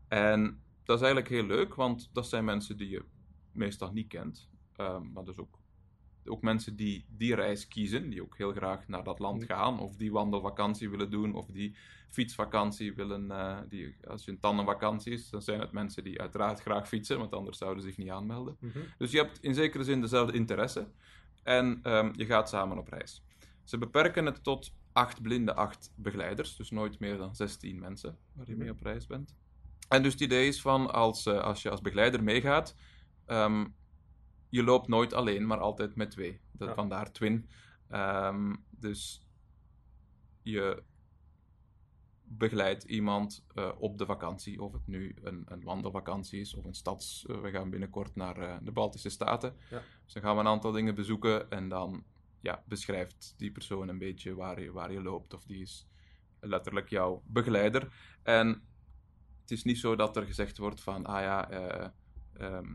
En 0.08 0.62
dat 0.84 0.96
is 0.96 1.04
eigenlijk 1.04 1.28
heel 1.28 1.56
leuk, 1.56 1.74
want 1.74 2.10
dat 2.12 2.28
zijn 2.28 2.44
mensen 2.44 2.76
die 2.76 2.88
je 2.88 3.04
meestal 3.52 3.92
niet 3.92 4.08
kent. 4.08 4.48
Ehm, 4.76 5.12
maar 5.12 5.24
dus 5.24 5.38
ook, 5.38 5.58
ook 6.24 6.42
mensen 6.42 6.76
die 6.76 7.04
die 7.08 7.34
reis 7.34 7.68
kiezen, 7.68 8.10
die 8.10 8.22
ook 8.22 8.36
heel 8.36 8.52
graag 8.52 8.88
naar 8.88 9.04
dat 9.04 9.18
land 9.18 9.44
gaan, 9.44 9.80
of 9.80 9.96
die 9.96 10.12
wandelvakantie 10.12 10.90
willen 10.90 11.10
doen, 11.10 11.34
of 11.34 11.46
die 11.46 11.76
fietsvakantie 12.08 12.94
willen. 12.94 13.30
eh, 13.30 13.58
die, 13.68 13.96
als 14.06 14.24
je 14.24 14.30
een 14.30 14.38
tandemvakantie 14.38 15.12
is, 15.12 15.30
dan 15.30 15.42
zijn 15.42 15.60
het 15.60 15.72
mensen 15.72 16.04
die 16.04 16.20
uiteraard 16.20 16.60
graag 16.60 16.88
fietsen, 16.88 17.18
want 17.18 17.32
anders 17.32 17.58
zouden 17.58 17.82
ze 17.82 17.88
zich 17.88 17.98
niet 17.98 18.10
aanmelden. 18.10 18.56
Mhm. 18.60 18.78
Dus 18.98 19.10
je 19.10 19.16
hebt 19.16 19.42
in 19.42 19.54
zekere 19.54 19.84
zin 19.84 20.00
dezelfde 20.00 20.36
interesse 20.36 20.88
en 21.42 21.80
ehm, 21.82 22.12
je 22.16 22.26
gaat 22.26 22.48
samen 22.48 22.78
op 22.78 22.88
reis. 22.88 23.22
Ze 23.64 23.78
beperken 23.78 24.26
het 24.26 24.44
tot 24.44 24.72
acht 24.92 25.22
blinden, 25.22 25.56
acht 25.56 25.92
begeleiders, 25.94 26.56
dus 26.56 26.70
nooit 26.70 26.98
meer 26.98 27.16
dan 27.16 27.36
16 27.36 27.78
mensen 27.78 28.18
waar 28.32 28.48
je 28.48 28.56
mee 28.56 28.70
op 28.70 28.80
reis 28.80 29.06
bent. 29.06 29.34
En 29.88 30.02
dus 30.02 30.12
het 30.12 30.20
idee 30.20 30.48
is 30.48 30.60
van 30.60 30.90
als, 30.92 31.26
eh, 31.26 31.40
als 31.40 31.62
je 31.62 31.70
als 31.70 31.80
begeleider 31.80 32.22
meegaat, 32.22 32.74
ehm, 33.24 33.66
je 34.48 34.62
loopt 34.62 34.88
nooit 34.88 35.12
alleen, 35.12 35.46
maar 35.46 35.58
altijd 35.58 35.94
met 35.94 36.10
twee. 36.10 36.40
Dat, 36.52 36.68
Ja. 36.68 36.74
Vandaar 36.74 37.12
twin. 37.12 37.48
Ehm, 37.88 38.54
dus 38.70 39.26
je 40.42 40.82
begeleidt 42.22 42.84
iemand 42.84 43.44
eh, 43.54 43.70
op 43.78 43.98
de 43.98 44.06
vakantie, 44.06 44.62
of 44.62 44.72
het 44.72 44.86
nu 44.86 45.16
een, 45.22 45.44
een 45.48 45.62
wandelvakantie 45.62 46.40
is 46.40 46.54
of 46.54 46.64
een 46.64 46.74
stads... 46.74 47.26
eh, 47.26 47.40
we 47.40 47.50
gaan 47.50 47.70
binnenkort 47.70 48.14
naar 48.14 48.64
de 48.64 48.72
Baltische 48.72 49.08
Staten. 49.08 49.56
Ja. 49.70 49.82
Dus 50.04 50.12
dan 50.12 50.22
gaan 50.22 50.34
we 50.34 50.40
een 50.40 50.46
aantal 50.48 50.72
dingen 50.72 50.94
bezoeken 50.94 51.50
en 51.50 51.68
dan 51.68 52.04
ja, 52.40 52.62
beschrijft 52.66 53.34
die 53.36 53.52
persoon 53.52 53.88
een 53.88 53.98
beetje 53.98 54.34
waar 54.34 54.60
je, 54.60 54.72
waar 54.72 54.92
je 54.92 55.02
loopt. 55.02 55.34
Of 55.34 55.44
die 55.44 55.62
is 55.62 55.86
letterlijk 56.40 56.88
jouw 56.88 57.22
begeleider. 57.26 57.92
En 58.22 58.62
het 59.40 59.50
is 59.50 59.64
niet 59.64 59.78
zo 59.78 59.96
dat 59.96 60.16
er 60.16 60.26
gezegd 60.26 60.58
wordt 60.58 60.80
van, 60.80 61.06
ah 61.06 61.20
ja, 61.20 61.50
eh, 61.50 61.88
ehm, 62.32 62.66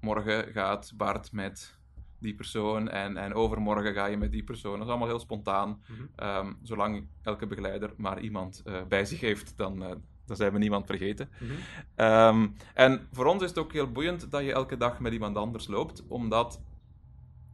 morgen 0.00 0.52
gaat 0.52 0.92
Bart 0.96 1.32
met 1.32 1.78
die 2.18 2.34
persoon 2.34 2.88
en, 2.88 3.16
en 3.16 3.34
overmorgen 3.34 3.94
ga 3.94 4.06
je 4.06 4.16
met 4.16 4.32
die 4.32 4.44
persoon. 4.44 4.72
Dat 4.72 4.82
is 4.82 4.88
allemaal 4.88 5.08
heel 5.08 5.18
spontaan. 5.18 5.82
Mhm. 5.86 6.02
Ehm, 6.16 6.52
zolang 6.62 7.06
elke 7.22 7.46
begeleider 7.46 7.92
maar 7.96 8.20
iemand 8.20 8.62
eh, 8.64 8.82
bij 8.88 9.04
zich 9.04 9.20
heeft, 9.20 9.56
dan, 9.56 9.82
eh, 9.82 9.90
dan 10.26 10.36
zijn 10.36 10.52
we 10.52 10.58
niemand 10.58 10.86
vergeten. 10.86 11.30
Mhm. 11.40 11.52
Ehm, 11.94 12.48
en 12.74 13.08
voor 13.12 13.26
ons 13.26 13.42
is 13.42 13.48
het 13.48 13.58
ook 13.58 13.72
heel 13.72 13.92
boeiend 13.92 14.30
dat 14.30 14.42
je 14.42 14.52
elke 14.52 14.76
dag 14.76 15.00
met 15.00 15.12
iemand 15.12 15.36
anders 15.36 15.66
loopt, 15.66 16.06
omdat 16.06 16.60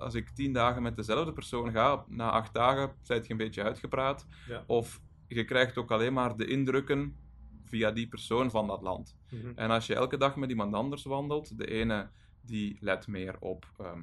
als 0.00 0.14
ik 0.14 0.28
tien 0.28 0.52
dagen 0.52 0.82
met 0.82 0.96
dezelfde 0.96 1.32
persoon 1.32 1.70
ga, 1.72 2.04
na 2.08 2.30
acht 2.30 2.54
dagen 2.54 2.92
zijt 3.02 3.26
je 3.26 3.32
een 3.32 3.38
beetje 3.38 3.62
uitgepraat. 3.62 4.26
Ja. 4.48 4.64
Of 4.66 5.00
je 5.28 5.44
krijgt 5.44 5.78
ook 5.78 5.90
alleen 5.90 6.12
maar 6.12 6.36
de 6.36 6.46
indrukken 6.46 7.16
via 7.64 7.90
die 7.90 8.08
persoon 8.08 8.50
van 8.50 8.66
dat 8.66 8.82
land. 8.82 9.16
Mhm. 9.30 9.52
En 9.54 9.70
als 9.70 9.86
je 9.86 9.94
elke 9.94 10.16
dag 10.16 10.36
met 10.36 10.50
iemand 10.50 10.74
anders 10.74 11.04
wandelt, 11.04 11.58
de 11.58 11.66
ene 11.66 12.10
die 12.40 12.76
let 12.80 13.06
meer 13.06 13.36
op 13.40 13.66
ehm, 13.78 14.02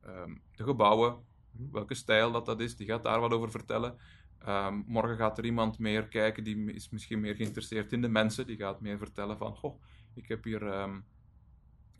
ehm, 0.00 0.34
de 0.54 0.64
gebouwen, 0.64 1.16
Mhm. 1.52 1.72
welke 1.72 1.94
stijl 1.94 2.32
dat, 2.32 2.46
dat 2.46 2.60
is, 2.60 2.76
die 2.76 2.86
gaat 2.86 3.02
daar 3.02 3.20
wat 3.20 3.32
over 3.32 3.50
vertellen. 3.50 3.98
Ehm, 4.38 4.82
morgen 4.86 5.16
gaat 5.16 5.38
er 5.38 5.44
iemand 5.44 5.78
meer 5.78 6.08
kijken, 6.08 6.44
die 6.44 6.72
is 6.72 6.90
misschien 6.90 7.20
meer 7.20 7.34
geïnteresseerd 7.34 7.92
in 7.92 8.00
de 8.02 8.08
mensen, 8.08 8.46
die 8.46 8.56
gaat 8.56 8.80
meer 8.80 8.98
vertellen 8.98 9.38
van, 9.38 9.56
goh, 9.56 9.82
ik 10.14 10.28
heb 10.28 10.44
hier 10.44 10.62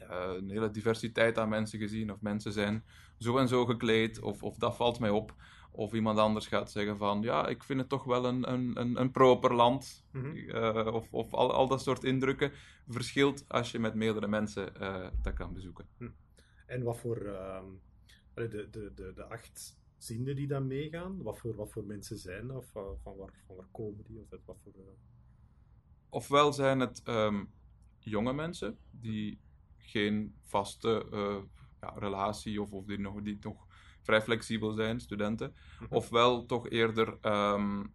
een 0.09 0.51
hele 0.51 0.71
diversiteit 0.71 1.39
aan 1.39 1.49
mensen 1.49 1.79
gezien, 1.79 2.13
of 2.13 2.21
mensen 2.21 2.53
zijn 2.53 2.85
zo 3.19 3.39
en 3.39 3.49
zo 3.49 3.65
gekleed, 3.65 4.21
of, 4.21 4.43
of 4.43 4.57
dat 4.57 4.77
valt 4.77 4.99
mij 4.99 5.11
op. 5.11 5.35
Of 5.75 5.93
iemand 5.93 6.19
anders 6.19 6.47
gaat 6.47 6.71
zeggen 6.71 6.97
van, 6.97 7.23
ja, 7.23 7.47
ik 7.49 7.65
vind 7.65 7.81
het 7.81 7.89
toch 7.89 8.05
wel 8.05 8.25
een, 8.25 8.53
een, 8.53 8.81
een, 8.81 9.01
een 9.01 9.11
proper 9.11 9.55
land. 9.55 10.05
Mhm. 10.11 10.37
Eh, 10.37 10.95
of 10.95 11.13
of 11.13 11.35
al, 11.35 11.53
al 11.53 11.69
dat 11.69 11.83
soort 11.83 12.05
indrukken 12.05 12.53
verschilt 12.89 13.49
als 13.49 13.71
je 13.71 13.79
met 13.79 13.95
meerdere 13.95 14.29
mensen 14.29 14.77
eh, 14.77 15.07
dat 15.23 15.35
kan 15.35 15.53
bezoeken. 15.53 15.87
En 16.67 16.83
wat 16.83 16.99
voor 16.99 17.17
ehm, 17.17 17.65
de, 18.35 18.49
de, 18.71 18.93
de, 18.95 19.13
de 19.15 19.25
acht 19.25 19.81
zienden 19.97 20.37
die 20.37 20.47
dan 20.47 20.67
meegaan, 20.67 21.23
wat 21.23 21.39
voor, 21.39 21.55
wat 21.55 21.71
voor 21.71 21.85
mensen 21.85 22.19
zijn? 22.19 22.51
Of 22.51 22.75
uh, 22.75 22.83
van, 23.03 23.17
waar, 23.17 23.33
van 23.47 23.57
waar 23.57 23.69
komen 23.71 24.05
die? 24.05 24.21
Of 24.21 24.29
wat 24.45 24.59
voor, 24.63 24.73
uh... 24.77 24.83
Ofwel 26.09 26.53
zijn 26.53 26.81
het 26.81 27.03
um, 27.09 27.51
jonge 27.99 28.33
mensen 28.33 28.79
die 28.91 29.39
geen 29.83 30.35
vaste 30.41 31.07
uh, 31.13 31.37
ja, 31.81 31.93
relatie 31.97 32.63
of, 32.63 32.73
of 32.73 32.85
die, 32.85 32.99
nog, 32.99 33.23
die 33.23 33.39
nog 33.41 33.67
vrij 34.01 34.23
flexibel 34.23 34.73
zijn, 34.73 35.01
studenten. 35.01 35.55
Mhm. 35.81 35.95
Ofwel 35.95 36.47
toch 36.47 36.69
eerder 36.69 37.19
um, 37.23 37.93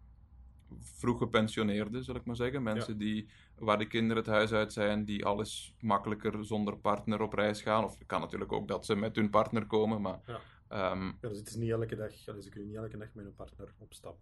vroeg 0.78 1.18
gepensioneerden, 1.18 2.04
zal 2.04 2.14
ik 2.14 2.24
maar 2.24 2.36
zeggen. 2.36 2.62
Mensen 2.62 2.92
ja. 2.92 2.98
die, 2.98 3.28
waar 3.58 3.78
de 3.78 3.86
kinderen 3.86 4.16
het 4.16 4.32
huis 4.32 4.52
uit 4.52 4.72
zijn, 4.72 5.04
die 5.04 5.24
alles 5.24 5.74
makkelijker 5.80 6.44
zonder 6.44 6.76
partner 6.76 7.20
op 7.20 7.32
reis 7.32 7.62
gaan. 7.62 7.84
Of 7.84 7.98
het 7.98 8.06
kan 8.06 8.20
natuurlijk 8.20 8.52
ook 8.52 8.68
dat 8.68 8.86
ze 8.86 8.94
met 8.96 9.16
hun 9.16 9.30
partner 9.30 9.66
komen, 9.66 10.00
maar... 10.00 10.20
Ja, 10.26 10.92
um, 10.92 11.06
ja 11.20 11.28
dus 11.28 11.38
het 11.38 11.48
is 11.48 11.56
niet 11.56 11.70
elke 11.70 11.96
dag, 11.96 12.12
ze 12.12 12.48
kunnen 12.50 12.68
niet 12.68 12.78
elke 12.78 12.96
dag 12.96 13.08
met 13.12 13.24
een 13.24 13.34
partner 13.34 13.74
op 13.78 13.94
stap. 13.94 14.18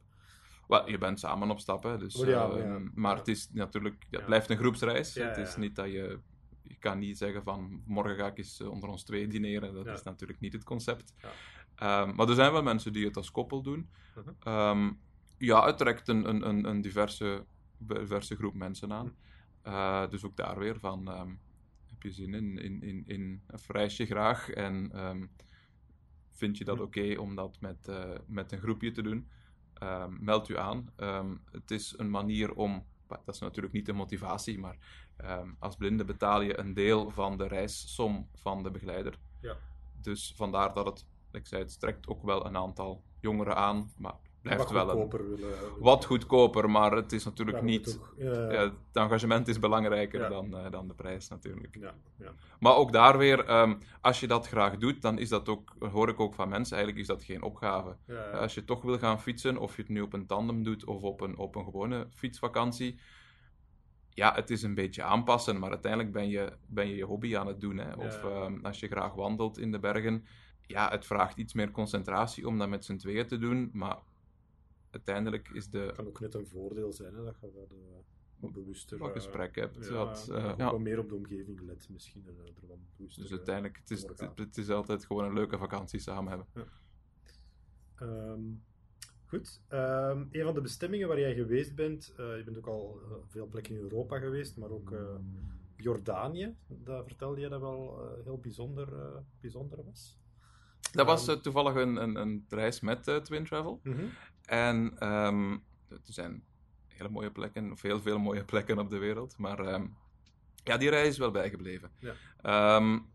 Well, 0.68 0.90
je 0.90 0.98
bent 0.98 1.20
samen 1.20 1.50
op 1.50 1.60
stap, 1.60 1.82
hè, 1.82 1.98
dus, 1.98 2.16
oh, 2.16 2.26
ja, 2.26 2.50
uh, 2.50 2.58
ja. 2.58 2.80
maar 2.94 3.16
het 3.16 3.28
is 3.28 3.50
natuurlijk, 3.52 4.06
het 4.10 4.26
blijft 4.26 4.50
een 4.50 4.56
groepsreis. 4.56 5.14
het 5.14 5.36
is 5.36 5.56
niet 5.56 5.76
dat 5.76 5.90
je, 5.90 6.18
je 6.76 6.88
kan 6.88 6.98
niet 6.98 7.18
zeggen 7.18 7.42
van 7.42 7.82
morgen 7.86 8.16
ga 8.16 8.26
ik 8.26 8.38
eens 8.38 8.60
onder 8.60 8.88
ons 8.88 9.04
twee 9.04 9.28
dineren. 9.28 9.74
Dat 9.74 9.86
is 9.86 10.02
natuurlijk 10.02 10.40
niet 10.40 10.52
het 10.52 10.64
concept. 10.64 11.14
Um, 11.22 12.14
maar 12.14 12.28
er 12.28 12.34
zijn 12.34 12.52
wel 12.52 12.62
mensen 12.62 12.92
die 12.92 13.04
het 13.04 13.16
als 13.16 13.30
koppel 13.30 13.62
doen. 13.62 13.90
Mhm. 14.14 14.54
Um, 14.54 15.00
ja, 15.38 15.66
het 15.66 15.78
trekt 15.78 16.08
een, 16.08 16.28
een, 16.28 16.64
een 16.64 16.80
diverse, 16.80 17.44
diverse 17.78 18.36
groep 18.36 18.54
mensen 18.54 18.92
aan. 18.92 19.14
Uh, 19.66 20.08
dus 20.08 20.24
ook 20.24 20.36
daar 20.36 20.58
weer 20.58 20.78
van, 20.78 21.20
um, 21.20 21.40
heb 21.86 22.02
je 22.02 22.12
zin 22.12 22.34
in, 22.34 22.58
in, 22.58 22.82
in, 22.82 23.04
in 23.06 23.42
een 23.46 23.58
reisje 23.66 24.06
graag 24.06 24.50
en 24.50 24.92
vind 26.30 26.58
je 26.58 26.64
dat 26.64 26.80
oké 26.80 26.98
okay 27.00 27.14
om 27.14 27.34
dat 27.34 27.60
met, 27.60 27.88
uh, 27.88 28.14
met 28.26 28.52
een 28.52 28.60
groepje 28.60 28.90
te 28.90 29.02
doen? 29.02 29.28
Meld 30.08 30.48
u 30.48 30.58
aan. 30.58 30.92
het 31.50 31.70
is 31.70 31.94
een 31.96 32.10
manier 32.10 32.54
om, 32.54 32.86
dat 33.08 33.34
is 33.34 33.40
natuurlijk 33.40 33.74
niet 33.74 33.86
de 33.86 33.92
motivatie, 33.92 34.58
maar 34.58 34.76
als 35.58 35.76
blinde 35.76 36.04
betaal 36.04 36.40
je 36.40 36.58
een 36.58 36.74
deel 36.74 37.10
van 37.10 37.36
de 37.36 37.46
reissom 37.46 38.28
van 38.34 38.62
de 38.62 38.70
begeleider. 38.70 39.18
Ja. 39.40 39.56
Dus 40.00 40.32
vandaar 40.36 40.74
dat 40.74 40.86
het, 40.86 41.06
ik 41.32 41.46
zei, 41.46 41.62
het 41.62 41.80
trekt 41.80 42.08
ook 42.08 42.22
wel 42.22 42.46
een 42.46 42.56
aantal 42.56 43.02
jongeren 43.20 43.56
aan, 43.56 43.92
maar 43.98 44.14
blijft 44.46 44.72
wat 44.72 44.72
wel 44.72 44.88
goedkoper 44.88 45.20
een, 45.20 45.26
willen, 45.26 45.48
willen, 45.48 45.78
wat 45.78 46.04
goedkoper, 46.04 46.70
maar 46.70 46.92
het 46.92 47.12
is 47.12 47.24
natuurlijk 47.24 47.62
niet. 47.62 48.00
ja, 48.16 48.26
het 48.50 48.72
engagement 48.92 49.48
is 49.48 49.58
belangrijker 49.58 50.28
dan, 50.28 50.46
uh, 50.46 50.70
dan 50.70 50.88
de 50.88 50.94
prijs 50.94 51.28
natuurlijk. 51.28 51.76
ja, 51.80 51.94
ja. 52.18 52.32
Maar 52.60 52.74
ook 52.74 52.92
daar 52.92 53.18
weer, 53.18 53.60
um, 53.60 53.78
als 54.00 54.20
je 54.20 54.26
dat 54.26 54.48
graag 54.48 54.76
doet, 54.76 55.02
dan 55.02 55.18
is 55.18 55.28
dat 55.28 55.48
ook, 55.48 55.74
hoor 55.78 56.08
ik 56.08 56.20
ook 56.20 56.34
van 56.34 56.48
mensen, 56.48 56.76
eigenlijk 56.76 57.06
is 57.06 57.12
dat 57.14 57.24
geen 57.24 57.42
opgave. 57.42 57.96
Als 58.32 58.54
je 58.54 58.64
toch 58.64 58.82
wil 58.82 58.98
gaan 58.98 59.20
fietsen, 59.20 59.58
of 59.58 59.76
je 59.76 59.82
het 59.82 59.90
nu 59.90 60.00
op 60.00 60.12
een 60.12 60.26
tandem 60.26 60.62
doet 60.62 60.84
of 60.84 61.02
op 61.02 61.20
een, 61.20 61.38
op 61.38 61.54
een 61.54 61.64
gewone 61.64 62.06
fietsvakantie, 62.10 62.98
ja, 64.16 64.34
het 64.34 64.50
is 64.50 64.62
een 64.62 64.74
beetje 64.74 65.02
aanpassen, 65.02 65.58
maar 65.58 65.70
uiteindelijk 65.70 66.12
ben 66.12 66.28
je 66.28 66.52
ben 66.66 66.88
je, 66.88 66.96
je 66.96 67.04
hobby 67.04 67.36
aan 67.36 67.46
het 67.46 67.60
doen. 67.60 67.78
Hè? 67.78 67.92
Of 67.92 68.22
Ja. 68.22 68.44
um, 68.44 68.64
als 68.64 68.80
je 68.80 68.88
graag 68.88 69.14
wandelt 69.14 69.58
in 69.58 69.72
de 69.72 69.78
bergen, 69.78 70.24
ja, 70.66 70.90
het 70.90 71.06
vraagt 71.06 71.38
iets 71.38 71.52
meer 71.52 71.70
concentratie 71.70 72.46
om 72.46 72.58
dat 72.58 72.68
met 72.68 72.84
z'n 72.84 72.96
tweeën 72.96 73.26
te 73.26 73.38
doen, 73.38 73.70
maar 73.72 73.96
uiteindelijk 74.96 75.48
is 75.48 75.70
de, 75.70 75.78
Het 75.78 75.92
kan 75.92 76.06
ook 76.06 76.20
net 76.20 76.34
een 76.34 76.46
voordeel 76.46 76.92
zijn 76.92 77.14
hè, 77.14 77.24
dat 77.24 77.36
je 77.40 77.50
wat, 77.54 77.72
wat 78.40 78.52
bewuster... 78.52 78.98
wat 78.98 79.08
eh, 79.08 79.14
gesprek 79.14 79.54
hebt. 79.54 79.86
ja, 79.86 79.92
wat, 79.92 80.28
uh, 80.30 80.54
ja. 80.56 80.70
wat 80.70 80.80
meer 80.80 80.98
op 80.98 81.08
de 81.08 81.14
omgeving 81.14 81.60
let 81.60 81.88
misschien. 81.88 82.24
En, 82.26 82.34
er 82.38 82.66
wat 82.66 82.78
bewuster, 82.96 83.22
Dus 83.22 83.30
eh, 83.30 83.36
uiteindelijk, 83.36 83.76
het 83.76 83.90
is, 83.90 84.02
het, 84.02 84.30
het 84.34 84.56
is 84.56 84.70
altijd 84.70 85.04
gewoon 85.04 85.24
een 85.24 85.32
leuke 85.32 85.58
vakantie 85.58 86.00
samen 86.00 86.28
hebben. 86.28 86.68
Um, 88.02 88.62
goed. 89.26 89.60
Um, 89.68 90.28
een 90.30 90.44
van 90.44 90.54
de 90.54 90.60
bestemmingen 90.60 91.08
waar 91.08 91.20
jij 91.20 91.34
geweest 91.34 91.74
bent, 91.74 92.14
uh, 92.20 92.36
je 92.36 92.44
bent 92.44 92.56
ook 92.56 92.66
al 92.66 93.00
uh, 93.02 93.12
veel 93.26 93.46
plekken 93.46 93.74
in 93.74 93.80
Europa 93.80 94.18
geweest, 94.18 94.56
maar 94.56 94.70
ook 94.70 94.94
Jordanië. 95.76 96.56
Dat 96.66 97.06
vertelde 97.06 97.40
je 97.40 97.48
dat 97.48 97.60
wel 97.60 98.08
heel 98.24 98.38
bijzonder, 98.38 98.88
bijzonder 99.40 99.84
was? 99.84 100.18
Dat 100.96 101.06
was 101.06 101.28
uh, 101.28 101.34
toevallig 101.34 101.74
een, 101.74 101.96
een, 101.96 102.16
een 102.16 102.44
reis 102.48 102.80
met 102.80 103.08
uh, 103.08 103.16
Twin 103.16 103.44
Travel. 103.44 103.80
Mm 103.82 103.92
-hmm. 103.92 104.10
En 104.42 105.06
um, 105.12 105.52
er 105.88 105.98
zijn 106.02 106.44
hele 106.86 107.08
mooie 107.08 107.30
plekken, 107.30 107.72
of 107.72 107.82
heel 107.82 108.00
veel 108.00 108.18
mooie 108.18 108.44
plekken 108.52 108.78
op 108.78 108.90
de 108.90 108.98
wereld. 108.98 109.38
Maar 109.38 109.58
um, 109.74 109.96
ja, 110.64 110.76
die 110.76 110.90
reis 110.90 111.08
is 111.08 111.18
wel 111.18 111.30
bijgebleven. 111.30 111.90
Ja. 111.98 112.76
Um, 112.76 113.10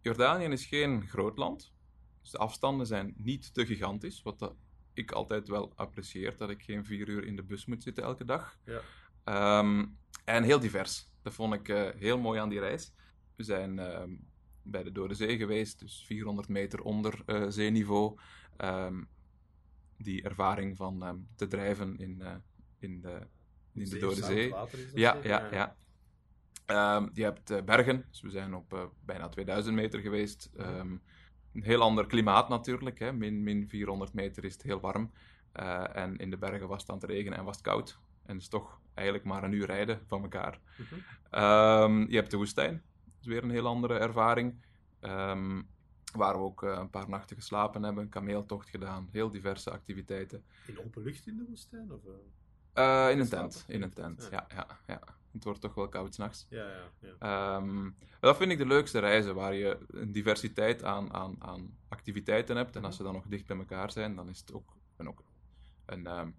Jordanië 0.00 0.44
is 0.44 0.66
geen 0.66 1.08
groot 1.08 1.36
land. 1.36 1.72
Dus 2.20 2.30
de 2.30 2.38
afstanden 2.38 2.86
zijn 2.86 3.14
niet 3.16 3.54
te 3.54 3.66
gigantisch. 3.66 4.22
Wat 4.22 4.38
dat 4.38 4.54
ik 4.92 5.12
altijd 5.12 5.48
wel 5.48 5.72
apprecieer. 5.76 6.36
Dat 6.36 6.50
ik 6.50 6.62
geen 6.62 6.84
vier 6.84 7.08
uur 7.08 7.24
in 7.24 7.36
de 7.36 7.42
bus 7.42 7.66
moet 7.66 7.82
zitten 7.82 8.04
elke 8.04 8.24
dag. 8.24 8.58
Ja. 8.64 9.60
en 10.24 10.42
heel 10.42 10.60
divers. 10.60 11.10
Dat 11.22 11.34
vond 11.34 11.54
ik 11.54 11.68
uh, 11.68 11.88
heel 11.96 12.18
mooi 12.18 12.40
aan 12.40 12.48
die 12.48 12.60
reis. 12.60 12.92
We 13.36 13.42
zijn 13.42 13.78
bij 14.66 14.82
de 14.82 14.92
Dode 14.92 15.14
Zee 15.14 15.36
geweest, 15.36 15.78
dus 15.78 16.04
400 16.06 16.48
meter 16.48 16.80
onder 16.80 17.22
uh, 17.26 17.44
zeeniveau. 17.48 18.18
Um, 18.58 19.08
die 19.98 20.22
ervaring 20.22 20.76
van 20.76 21.06
um, 21.06 21.28
te 21.36 21.46
drijven 21.46 21.98
in, 21.98 22.18
uh, 22.22 22.34
in 22.78 23.00
de, 23.00 23.20
in 23.72 23.84
de 23.84 23.98
Dode 23.98 24.24
Zee. 24.24 24.54
Ja, 24.94 25.16
ja, 25.22 25.48
ja. 25.50 25.76
Um, 26.96 27.10
je 27.12 27.22
hebt 27.22 27.50
uh, 27.50 27.62
bergen, 27.62 28.04
dus 28.10 28.20
we 28.20 28.30
zijn 28.30 28.54
op 28.54 28.92
bijna 29.04 29.28
2000 29.28 29.74
meter 29.74 30.00
geweest. 30.00 30.50
een 30.56 31.00
heel 31.52 31.80
ander 31.80 32.06
klimaat 32.06 32.48
natuurlijk, 32.48 32.98
hè. 32.98 33.12
Min, 33.12 33.42
min 33.42 33.68
400 33.68 34.12
meter 34.12 34.44
is 34.44 34.52
het 34.52 34.62
heel 34.62 34.80
warm. 34.80 35.10
En 35.92 36.16
in 36.16 36.30
de 36.30 36.36
bergen 36.36 36.68
was 36.68 36.80
het 36.80 36.90
aan 36.90 36.98
het 36.98 37.10
regenen 37.10 37.38
en 37.38 37.44
was 37.44 37.56
het 37.56 37.64
koud. 37.64 37.98
En 38.22 38.32
het 38.32 38.42
is 38.42 38.48
toch 38.48 38.80
eigenlijk 38.94 39.26
maar 39.26 39.44
een 39.44 39.52
uur 39.52 39.66
rijden 39.66 40.00
van 40.06 40.22
elkaar. 40.22 40.60
Mm 40.76 40.86
-hmm. 40.86 42.10
je 42.10 42.16
hebt 42.16 42.30
de 42.30 42.36
woestijn, 42.36 42.82
is 43.26 43.32
weer 43.32 43.42
een 43.42 43.50
heel 43.50 43.66
andere 43.66 43.98
ervaring. 43.98 44.54
Um, 45.00 45.68
waar 46.16 46.34
we 46.34 46.42
ook 46.42 46.62
uh, 46.62 46.76
een 46.78 46.90
paar 46.90 47.08
nachten 47.08 47.36
geslapen 47.36 47.82
hebben, 47.82 48.02
een 48.02 48.08
kameeltocht 48.08 48.68
gedaan, 48.68 49.08
heel 49.12 49.30
diverse 49.30 49.70
activiteiten. 49.70 50.44
In 50.66 50.78
open 50.84 51.02
lucht 51.02 51.26
in 51.26 51.36
de 51.36 51.44
woestijn? 51.48 51.92
Of, 51.92 52.00
uh, 52.74 53.10
in 53.10 53.20
een 53.20 53.28
tent, 53.28 53.64
in 53.68 53.82
een 53.82 53.92
tent, 53.92 54.28
ja. 54.30 54.46
Ja, 54.48 54.56
ja, 54.56 54.78
ja. 54.86 55.00
Het 55.32 55.44
wordt 55.44 55.60
toch 55.60 55.74
wel 55.74 55.88
koud 55.88 56.14
s'nachts. 56.14 56.46
Ja, 56.48 56.68
ja, 56.68 57.14
ja. 57.20 57.56
Um, 57.56 57.94
dat 58.20 58.36
vind 58.36 58.50
ik 58.50 58.58
de 58.58 58.66
leukste 58.66 58.98
reizen, 58.98 59.34
waar 59.34 59.54
je 59.54 59.78
een 59.88 60.12
diversiteit 60.12 60.84
aan, 60.84 61.12
aan, 61.12 61.36
aan 61.38 61.76
activiteiten 61.88 62.56
hebt. 62.56 62.76
En 62.76 62.84
als 62.84 62.96
ze 62.96 63.02
dan 63.02 63.12
nog 63.12 63.26
dicht 63.26 63.46
bij 63.46 63.56
elkaar 63.56 63.90
zijn, 63.90 64.14
dan 64.14 64.28
is 64.28 64.40
het 64.40 64.52
ook, 64.52 64.76
ben 64.96 65.08
ook 65.08 65.22
een, 65.86 66.06
um, 66.18 66.34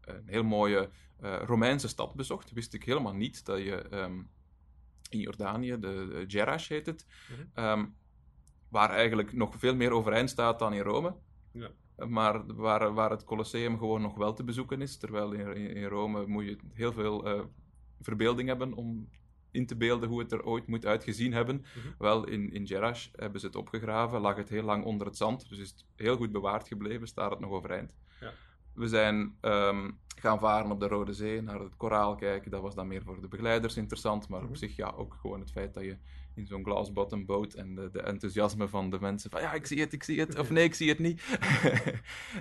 een 0.00 0.28
heel 0.28 0.44
mooie 0.44 0.90
uh, 1.22 1.42
Romeinse 1.42 1.88
stad 1.88 2.14
bezocht. 2.14 2.52
Wist 2.52 2.74
ik 2.74 2.84
helemaal 2.84 3.14
niet 3.14 3.44
dat 3.44 3.58
je 3.58 3.94
um, 3.96 4.30
in 5.08 5.20
Jordanië, 5.20 5.78
de, 5.78 6.24
Jerash 6.26 6.68
heet 6.68 6.86
het, 6.86 7.06
mm 7.28 7.36
-hmm. 7.36 7.64
um, 7.64 7.94
waar 8.68 8.90
eigenlijk 8.90 9.32
nog 9.32 9.54
veel 9.58 9.74
meer 9.74 9.90
overeind 9.90 10.30
staat 10.30 10.58
dan 10.58 10.72
in 10.72 10.82
Rome. 10.82 11.14
Ja. 11.52 11.70
Maar 12.06 12.54
waar, 12.54 12.94
waar 12.94 13.10
het 13.10 13.24
Colosseum 13.24 13.78
gewoon 13.78 14.02
nog 14.02 14.16
wel 14.16 14.34
te 14.34 14.44
bezoeken 14.44 14.80
is. 14.80 14.96
Terwijl 14.96 15.32
in, 15.32 15.56
in 15.56 15.84
Rome 15.84 16.26
moet 16.26 16.44
je 16.44 16.58
heel 16.72 16.92
veel 16.92 17.28
uh, 17.28 17.44
verbeelding 18.00 18.48
hebben 18.48 18.72
om 18.72 19.08
in 19.50 19.66
te 19.66 19.76
beelden 19.76 20.08
hoe 20.08 20.18
het 20.18 20.32
er 20.32 20.44
ooit 20.44 20.66
moet 20.66 20.86
uitgezien 20.86 21.32
hebben. 21.32 21.56
Mm 21.56 21.82
-hmm. 21.82 21.94
Wel, 21.98 22.26
in, 22.26 22.52
in 22.52 22.64
Jerash 22.64 23.08
hebben 23.12 23.40
ze 23.40 23.46
het 23.46 23.56
opgegraven, 23.56 24.20
lag 24.20 24.36
het 24.36 24.48
heel 24.48 24.62
lang 24.62 24.84
onder 24.84 25.06
het 25.06 25.16
zand. 25.16 25.48
Dus 25.48 25.58
is 25.58 25.70
het 25.70 25.84
heel 25.96 26.16
goed 26.16 26.32
bewaard 26.32 26.68
gebleven, 26.68 27.06
staat 27.06 27.30
het 27.30 27.40
nog 27.40 27.50
overeind. 27.50 27.94
Ja. 28.20 28.32
We 28.74 28.86
zijn 28.86 29.36
um, 29.40 29.98
gaan 30.20 30.38
varen 30.38 30.70
op 30.70 30.80
de 30.80 30.88
Rode 30.88 31.12
Zee, 31.12 31.42
naar 31.42 31.60
het 31.60 31.76
koraal 31.76 32.14
kijken. 32.14 32.50
Dat 32.50 32.62
was 32.62 32.74
dan 32.74 32.88
meer 32.88 33.02
voor 33.02 33.20
de 33.20 33.28
begeleiders 33.28 33.76
interessant. 33.76 34.28
Maar 34.28 34.40
Mhm. 34.40 34.48
op 34.48 34.56
zich 34.56 34.76
ja, 34.76 34.92
ook 34.96 35.16
gewoon 35.20 35.40
het 35.40 35.50
feit 35.50 35.74
dat 35.74 35.84
je 35.84 35.96
in 36.34 36.46
zo'n 36.46 36.64
glass-bottom 36.64 37.26
boot 37.26 37.54
en 37.54 37.74
de, 37.74 37.90
de, 37.90 38.02
enthousiasme 38.02 38.68
van 38.68 38.90
de 38.90 39.00
mensen 39.00 39.30
van 39.30 39.40
ja, 39.40 39.52
ik 39.52 39.66
zie 39.66 39.80
het, 39.80 39.92
ik 39.92 40.02
zie 40.02 40.20
het, 40.20 40.38
of 40.38 40.50
nee, 40.50 40.64
ik 40.64 40.74
zie 40.74 40.88
het 40.88 40.98
niet. 40.98 41.22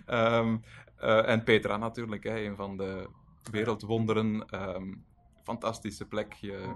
um, 0.07 0.63
uh, 1.03 1.27
en 1.29 1.43
Petra 1.43 1.77
natuurlijk, 1.77 2.23
hè, 2.23 2.39
een 2.39 2.55
van 2.55 2.77
de 2.77 3.07
wereldwonderen. 3.51 4.45
Um, 4.75 5.05
fantastische 5.43 6.05
plek. 6.05 6.33
Je, 6.33 6.75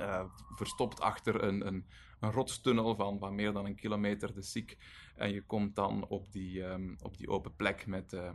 uh, 0.00 0.24
verstopt 0.56 1.00
achter 1.00 1.42
een, 1.42 1.66
een, 1.66 1.84
een 2.20 2.32
rotstunnel 2.32 2.94
van, 2.94 3.18
van 3.18 3.34
meer 3.34 3.52
dan 3.52 3.64
een 3.66 3.74
kilometer 3.74 4.34
de 4.34 4.42
ziek. 4.42 4.76
En 5.16 5.32
je 5.32 5.42
komt 5.42 5.74
dan 5.74 6.06
op 6.08 6.32
die, 6.32 6.62
um, 6.62 6.96
op 7.02 7.18
die 7.18 7.28
open 7.28 7.56
plek 7.56 7.86
met, 7.86 8.12
uh, 8.12 8.30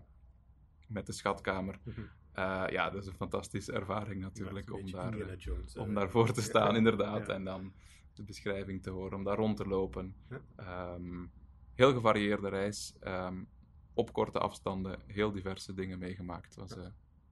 met 0.94 1.06
de 1.06 1.14
schatkamer. 1.14 1.80
Mhm. 1.84 2.00
Uh, 2.00 2.66
ja, 2.70 2.90
dat 2.90 3.02
is 3.02 3.08
een 3.08 3.16
fantastische 3.16 3.72
ervaring 3.72 4.22
natuurlijk 4.22 4.74
om, 4.74 4.92
daar, 4.92 5.12
Indiana 5.12 5.36
Jones, 5.36 5.78
om 5.78 5.90
uh, 5.90 5.96
daarvoor 5.96 6.32
te 6.32 6.42
staan, 6.52 6.76
inderdaad. 6.76 7.30
En 7.30 7.44
dan 7.44 7.74
de 8.14 8.24
beschrijving 8.24 8.84
te 8.84 8.90
horen, 8.90 9.18
om 9.18 9.24
daar 9.24 9.38
rond 9.38 9.58
te 9.58 9.68
lopen. 9.68 10.16
Um, 10.60 11.32
heel 11.74 11.94
gevarieerde 11.94 12.50
reis, 12.50 12.94
um, 13.08 13.48
op 13.94 14.14
korte 14.14 14.40
afstanden, 14.40 15.00
heel 15.08 15.32
diverse 15.32 15.74
dingen 15.74 16.00
meegemaakt. 16.00 16.56
Het 16.56 16.56
was 16.56 16.78
uh, 16.78 16.86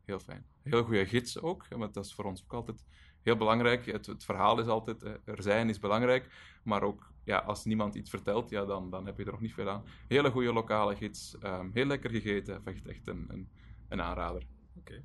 heel 0.05 0.19
fijn. 0.19 0.45
Heel 0.61 0.83
goede 0.83 1.05
gids 1.05 1.41
ook, 1.41 1.67
want 1.67 1.93
dat 1.93 2.05
is 2.05 2.13
voor 2.13 2.25
ons 2.25 2.43
ook 2.43 2.53
altijd 2.53 2.85
heel 3.21 3.37
belangrijk. 3.37 3.85
Het, 3.85 4.05
het 4.05 4.23
verhaal 4.23 4.59
is 4.59 4.67
altijd, 4.67 5.03
uh, 5.03 5.11
er 5.25 5.41
zijn 5.41 5.69
is 5.69 5.79
belangrijk, 5.79 6.29
maar 6.63 6.83
ook 6.83 7.10
ja, 7.23 7.37
als 7.37 7.65
niemand 7.65 7.95
iets 7.95 8.09
vertelt, 8.09 8.49
ja, 8.49 8.65
dan, 8.65 8.89
dan 8.89 9.05
heb 9.05 9.17
je 9.17 9.25
er 9.25 9.31
nog 9.31 9.41
niet 9.41 9.53
veel 9.53 9.69
aan. 9.69 9.83
Hele 10.07 10.31
goede 10.31 10.53
lokale 10.53 10.95
gids, 10.95 11.37
ehm, 11.37 11.69
heel 11.73 11.85
lekker 11.85 12.09
gegeten, 12.09 12.61
echt, 12.65 12.87
echt 12.87 13.07
een, 13.07 13.25
een, 13.27 13.49
een 13.89 14.01
aanrader. 14.01 14.43
Oké. 14.75 15.03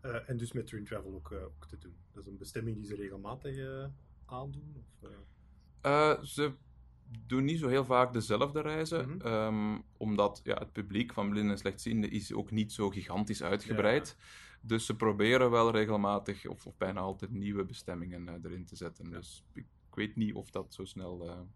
Eh, 0.00 0.28
en 0.28 0.36
dus 0.36 0.52
met 0.52 0.66
Train 0.66 0.84
Travel 0.84 1.14
ook, 1.14 1.30
uh, 1.30 1.44
ook, 1.44 1.66
te 1.66 1.78
doen. 1.78 1.94
Dat 2.12 2.22
is 2.22 2.32
een 2.32 2.38
bestemming 2.38 2.76
die 2.76 2.86
ze 2.86 2.94
regelmatig 2.94 3.56
uh, 3.56 3.84
aandoen? 4.24 4.74
Of, 4.76 6.28
ze 6.28 6.52
doen 7.26 7.44
niet 7.44 7.58
zo 7.58 7.68
heel 7.68 7.84
vaak 7.84 8.12
dezelfde 8.12 8.60
reizen, 8.60 9.08
mm 9.08 9.20
-hmm. 9.20 9.84
omdat 9.96 10.40
ja, 10.44 10.58
het 10.58 10.72
publiek 10.72 11.12
van 11.12 11.30
blinden 11.30 11.52
en 11.52 11.58
slechtzienden 11.58 12.10
is 12.10 12.32
ook 12.32 12.50
niet 12.50 12.72
zo 12.72 12.90
gigantisch 12.90 13.42
uitgebreid. 13.42 14.16
Dus 14.60 14.86
ze 14.86 14.96
proberen 14.96 15.50
wel 15.50 15.70
regelmatig, 15.70 16.46
of, 16.46 16.66
of 16.66 16.76
bijna 16.76 17.00
altijd, 17.00 17.30
nieuwe 17.30 17.64
bestemmingen 17.64 18.40
erin 18.44 18.64
te 18.64 18.76
zetten. 18.76 19.10
Ja. 19.10 19.16
Dus 19.16 19.44
ik, 19.52 19.66
ik, 19.92 19.98
weet 19.98 20.16
niet 20.16 20.34
of 20.34 20.50
dat 20.50 20.74
zo 20.74 20.84
snel... 20.84 21.46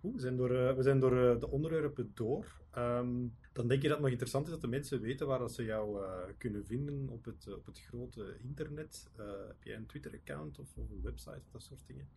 Goed, 0.00 0.14
we 0.14 0.20
zijn 0.20 0.36
door, 0.36 0.76
we 0.76 0.82
zijn 0.82 1.00
door 1.00 1.40
de 1.40 1.50
onderwerpen 1.50 2.10
door. 2.14 2.64
Um, 2.78 3.34
dan 3.54 3.68
denk 3.68 3.82
je 3.82 3.88
dat 3.88 3.96
het 3.96 4.00
nog 4.00 4.10
interessant 4.10 4.46
is 4.46 4.52
dat 4.52 4.60
de 4.60 4.68
mensen 4.68 5.00
weten 5.00 5.26
waar 5.26 5.50
ze 5.50 5.64
jou 5.64 6.02
uh, 6.02 6.08
kunnen 6.38 6.66
vinden 6.66 7.08
op 7.08 7.24
het, 7.24 7.54
op 7.54 7.66
het 7.66 7.80
grote 7.80 8.36
internet. 8.42 9.10
Uh, 9.20 9.26
heb 9.46 9.62
jij 9.62 9.76
een 9.76 9.86
Twitter-account 9.86 10.58
of, 10.58 10.76
of, 10.76 10.90
een 10.90 11.02
website 11.02 11.40
of 11.44 11.50
dat 11.52 11.62
soort 11.62 11.84
dingen? 11.86 12.08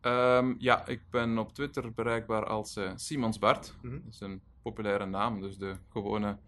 Um, 0.00 0.54
ja, 0.58 0.86
ik 0.86 1.02
ben 1.10 1.38
op 1.38 1.52
Twitter 1.52 1.92
bereikbaar 1.92 2.46
als 2.46 2.76
uh, 2.76 2.92
Simons 2.94 3.38
Bart. 3.38 3.74
Mm 3.82 3.90
-hmm. 3.90 4.02
Dat 4.04 4.12
is 4.12 4.20
een 4.20 4.40
populaire 4.62 5.06
naam, 5.06 5.40
dus 5.40 5.58
de 5.58 5.76
gewone 5.88 6.38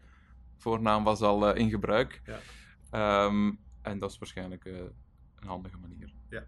voornaam 0.57 1.05
was 1.05 1.21
al 1.21 1.55
in 1.55 1.71
gebruik. 1.71 2.23
Ja. 2.25 3.25
Um, 3.27 3.59
en 3.83 3.99
dat 3.99 4.11
is 4.11 4.19
waarschijnlijk 4.19 4.65
een 4.65 4.93
handige 5.47 5.79
manier. 5.79 6.15
Ja. 6.29 6.47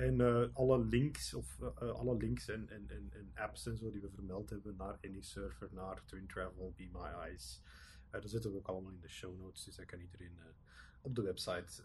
En 0.00 0.20
uh, 0.20 0.42
alle 0.52 0.78
links, 0.78 1.34
of 1.34 1.58
uh, 1.60 1.90
alle 1.90 2.16
links 2.16 2.48
en, 2.48 2.68
en, 2.68 2.84
en, 2.88 3.10
en, 3.12 3.30
apps 3.34 3.66
en 3.66 3.76
zo 3.76 3.90
die 3.90 4.00
we 4.00 4.10
vermeld 4.10 4.50
hebben 4.50 4.76
naar 4.76 4.98
AnySurfer, 5.04 5.68
naar 5.72 6.04
Twin 6.04 6.26
Travel, 6.26 6.74
Be 6.76 6.88
My 6.92 7.00
Eyes, 7.00 7.62
uh, 8.06 8.20
dat 8.20 8.30
zetten 8.30 8.50
we 8.50 8.56
ook 8.56 8.66
allemaal 8.66 8.92
in 8.92 9.00
de 9.00 9.08
show 9.08 9.38
notes. 9.38 9.64
Dus 9.64 9.76
dat 9.76 9.86
kan 9.86 10.00
iedereen 10.00 10.38
op 11.00 11.14
de 11.14 11.22
website 11.22 11.82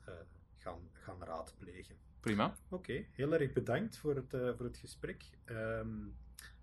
gaan, 0.57 0.79
gaan 0.91 1.23
raadplegen. 1.23 1.95
Prima. 2.19 2.45
Oké, 2.45 2.75
okay, 2.75 3.07
heel 3.11 3.33
erg 3.33 3.53
bedankt 3.53 3.97
voor 3.97 4.15
het, 4.15 4.29
voor 4.29 4.65
het 4.65 4.77
gesprek. 4.77 5.23
Um, 5.45 6.15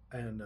en 0.08 0.42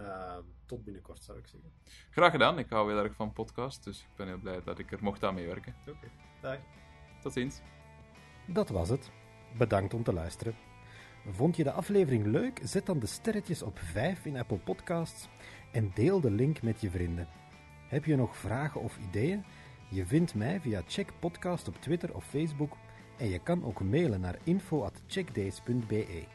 tot 0.65 0.83
binnenkort 0.83 1.23
zou 1.23 1.37
ik 1.37 1.47
zeggen. 1.47 1.71
Graag 2.09 2.31
gedaan. 2.31 2.59
Ik 2.59 2.69
hou 2.69 2.93
heel 2.93 3.03
erg 3.03 3.15
van 3.15 3.33
podcast, 3.33 3.83
dus 3.83 4.01
ik 4.01 4.15
ben 4.15 4.27
heel 4.27 4.39
blij 4.39 4.61
dat 4.63 4.79
ik 4.79 4.91
er 4.91 5.03
mocht 5.03 5.23
aan 5.23 5.33
meewerken. 5.33 5.75
Oké, 5.81 5.89
okay. 5.89 6.11
dag. 6.41 6.59
Tot 7.21 7.33
ziens. 7.33 7.61
Dat 8.47 8.69
was 8.69 8.89
het. 8.89 9.11
Bedankt 9.57 9.93
om 9.93 10.03
te 10.03 10.13
luisteren. 10.13 10.66
Vond 11.31 11.55
je 11.55 11.63
de 11.63 11.71
aflevering 11.71 12.25
leuk? 12.25 12.59
Zet 12.63 12.85
dan 12.85 12.99
de 12.99 13.05
sterretjes 13.05 13.61
op 13.61 13.79
5 13.79 14.25
in 14.25 14.37
Apple 14.37 14.57
Podcasts 14.57 15.27
en 15.71 15.91
deel 15.93 16.19
de 16.19 16.31
link 16.31 16.61
met 16.61 16.81
je 16.81 16.89
vrienden. 16.89 17.27
Heb 17.87 18.05
je 18.05 18.15
nog 18.15 18.37
vragen 18.37 18.81
of 18.81 18.97
ideeën? 19.09 19.43
Je 19.89 20.05
vindt 20.05 20.35
mij 20.35 20.59
via 20.59 20.81
Check 20.87 21.13
Podcast 21.19 21.67
op 21.67 21.81
Twitter 21.81 22.15
of 22.15 22.25
Facebook 22.25 22.77
en 23.17 23.29
je 23.29 23.39
kan 23.39 23.65
ook 23.65 23.81
mailen 23.81 24.19
naar 24.19 24.37
info@checkdays.be. 24.43 26.25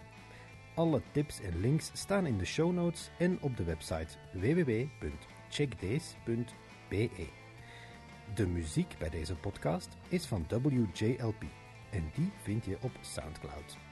Alle 0.74 1.02
tips 1.12 1.40
en 1.40 1.60
links 1.60 1.90
staan 1.92 2.26
in 2.26 2.38
de 2.38 2.44
show 2.44 2.72
notes 2.72 3.10
en 3.18 3.38
op 3.40 3.56
de 3.56 3.64
website 3.64 4.16
www.checkdays.be. 4.32 7.28
De 8.34 8.46
muziek 8.46 8.94
bij 8.98 9.10
deze 9.10 9.34
podcast 9.34 9.88
is 10.08 10.26
van 10.26 10.46
WJLP 10.48 11.42
en 11.90 12.10
die 12.14 12.30
vind 12.42 12.64
je 12.64 12.76
op 12.80 12.92
SoundCloud. 13.00 13.91